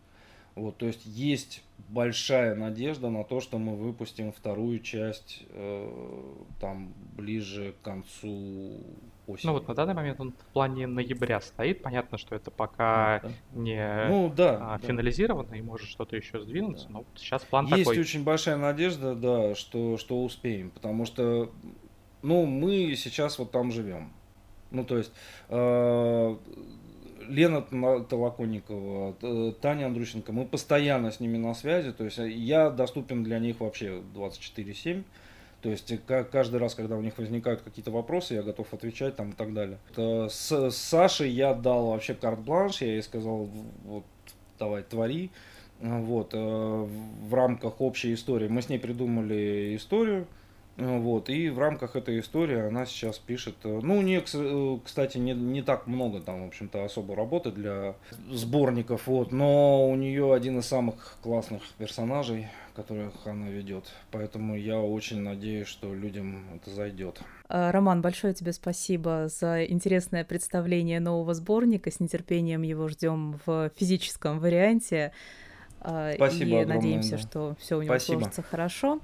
Вот, 0.55 0.77
то 0.77 0.87
есть 0.87 1.07
есть 1.07 1.63
большая 1.89 2.55
надежда 2.55 3.11
на 3.11 3.25
то, 3.25 3.41
что 3.41 3.59
мы 3.59 3.77
выпустим 3.77 4.33
вторую 4.33 4.81
часть 4.81 5.43
э, 5.51 6.25
там 6.61 6.93
ближе 7.17 7.75
к 7.81 7.85
концу 7.85 8.81
осени. 9.27 9.47
Ну 9.47 9.53
вот 9.55 9.69
на 9.69 9.75
данный 9.75 9.95
момент 9.95 10.21
он 10.21 10.33
в 10.33 10.53
плане 10.53 10.87
ноября 10.87 11.41
стоит. 11.41 11.83
Понятно, 11.83 12.19
что 12.19 12.35
это 12.35 12.51
пока 12.51 13.21
да. 13.21 13.31
не 13.55 14.07
ну, 14.09 14.33
да, 14.35 14.75
а, 14.75 14.79
финализировано 14.79 15.51
да. 15.51 15.57
и 15.57 15.63
может 15.63 15.89
что-то 15.89 16.17
еще 16.17 16.41
сдвинуться. 16.41 16.87
Да. 16.87 16.93
Но 16.95 16.99
вот 17.01 17.09
сейчас 17.17 17.43
план 17.43 17.67
есть 17.67 17.79
такой. 17.79 17.97
Есть 17.97 18.09
очень 18.09 18.25
большая 18.25 18.57
надежда, 18.57 19.15
да, 19.15 19.55
что, 19.55 19.97
что 19.97 20.23
успеем. 20.23 20.71
Потому 20.71 21.07
что 21.07 21.51
ну, 22.23 22.47
мы 22.47 22.95
сейчас 22.97 23.39
вот 23.39 23.51
там 23.51 23.73
живем. 23.73 24.13
Ну, 24.71 24.85
то 24.85 24.99
есть 24.99 25.13
э, 25.49 26.37
Лена 27.31 27.63
Толоконникова, 27.63 29.53
Таня 29.61 29.87
Андрющенко, 29.87 30.33
мы 30.33 30.45
постоянно 30.45 31.11
с 31.11 31.21
ними 31.21 31.39
на 31.39 31.55
связи, 31.55 31.93
то 31.93 32.05
есть 32.05 32.19
э, 32.19 32.29
я 32.29 32.71
доступен 32.71 33.23
для 33.23 33.39
них 33.39 33.61
вообще 33.61 34.03
24-7. 34.15 35.05
То 35.63 35.69
есть 35.69 35.93
э, 35.93 36.25
каждый 36.25 36.59
раз, 36.59 36.75
когда 36.75 36.97
у 36.97 37.03
них 37.03 37.19
возникают 37.19 37.63
какие-то 37.63 37.91
вопросы, 37.91 38.35
я 38.35 38.43
готов 38.43 38.73
отвечать 38.73 39.17
там 39.17 39.31
и 39.31 39.33
так 39.35 39.53
далее. 39.53 39.79
С, 39.97 40.71
с 40.71 40.77
Сашей 40.77 41.31
я 41.31 41.55
дал 41.55 41.89
вообще 41.89 42.15
карт-бланш, 42.15 42.81
я 42.81 42.89
ей 42.89 43.03
сказал, 43.03 43.49
вот, 43.85 44.05
давай, 44.59 44.83
твори. 44.83 45.31
Вот, 45.81 46.35
э, 46.35 46.39
в 46.39 47.35
рамках 47.35 47.81
общей 47.81 48.13
истории. 48.13 48.49
Мы 48.49 48.61
с 48.61 48.69
ней 48.69 48.79
придумали 48.79 49.77
историю, 49.77 50.27
вот, 50.81 51.29
и 51.29 51.51
в 51.51 51.59
рамках 51.59 51.97
этой 51.97 52.21
истории 52.21 52.59
она 52.59 52.87
сейчас 52.87 53.19
пишет, 53.19 53.55
э, 53.65 53.81
ну, 53.83 53.99
у 53.99 54.03
нее, 54.03 54.25
э, 54.33 54.79
кстати, 54.85 55.19
не, 55.19 55.33
не 55.33 55.63
так 55.63 55.87
много 55.87 56.21
там, 56.21 56.45
в 56.45 56.49
общем-то, 56.49 56.85
особо 56.85 57.15
работы 57.15 57.51
для 57.51 57.95
сборников, 58.31 59.07
вот, 59.07 59.33
но 59.33 59.89
у 59.89 59.95
нее 59.97 60.35
один 60.35 60.59
из 60.59 60.67
самых 60.67 61.19
классных 61.23 61.63
персонажей, 61.79 62.49
которых 62.75 63.13
она 63.27 63.49
ведет. 63.49 63.93
Поэтому 64.11 64.57
я 64.57 64.81
очень 64.81 65.21
надеюсь, 65.21 65.67
что 65.67 65.95
людям 65.95 66.45
это 66.55 66.71
зайдет. 66.71 67.21
Роман, 67.49 68.01
большое 68.01 68.33
тебе 68.33 68.53
спасибо 68.53 69.29
за 69.29 69.65
интересное 69.65 70.25
представление 70.25 71.01
нового 71.01 71.35
сборника. 71.35 71.91
С 71.91 72.01
нетерпением 72.01 72.63
его 72.63 72.89
ждем 72.89 73.39
в 73.45 73.71
физическом 73.77 74.39
варианте. 74.39 75.13
Спасибо. 75.81 76.51
И 76.51 76.55
огромное, 76.55 76.77
надеемся, 76.77 77.13
да. 77.13 77.19
что 77.19 77.57
все 77.59 77.79
у 77.79 77.83
него 77.83 77.95
Спасибо. 77.95 78.19
сложится 78.19 78.43
хорошо. 78.43 79.01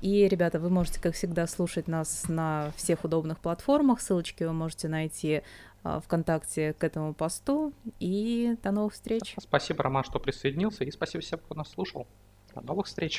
И, 0.00 0.28
ребята, 0.28 0.60
вы 0.60 0.70
можете, 0.70 1.00
как 1.00 1.14
всегда, 1.14 1.46
слушать 1.46 1.88
нас 1.88 2.28
на 2.28 2.72
всех 2.76 3.04
удобных 3.04 3.40
платформах. 3.40 4.00
Ссылочки 4.00 4.44
вы 4.44 4.52
можете 4.52 4.88
найти 4.88 5.42
а, 5.82 6.00
ВКонтакте 6.00 6.72
к 6.74 6.84
этому 6.84 7.14
посту. 7.14 7.72
И 7.98 8.56
до 8.62 8.70
новых 8.70 8.92
встреч. 8.92 9.34
Спасибо, 9.40 9.82
Роман, 9.82 10.04
что 10.04 10.20
присоединился. 10.20 10.84
И 10.84 10.90
спасибо 10.90 11.22
всем, 11.22 11.38
кто 11.38 11.54
нас 11.54 11.70
слушал. 11.70 12.06
До 12.54 12.60
новых 12.60 12.86
встреч. 12.86 13.16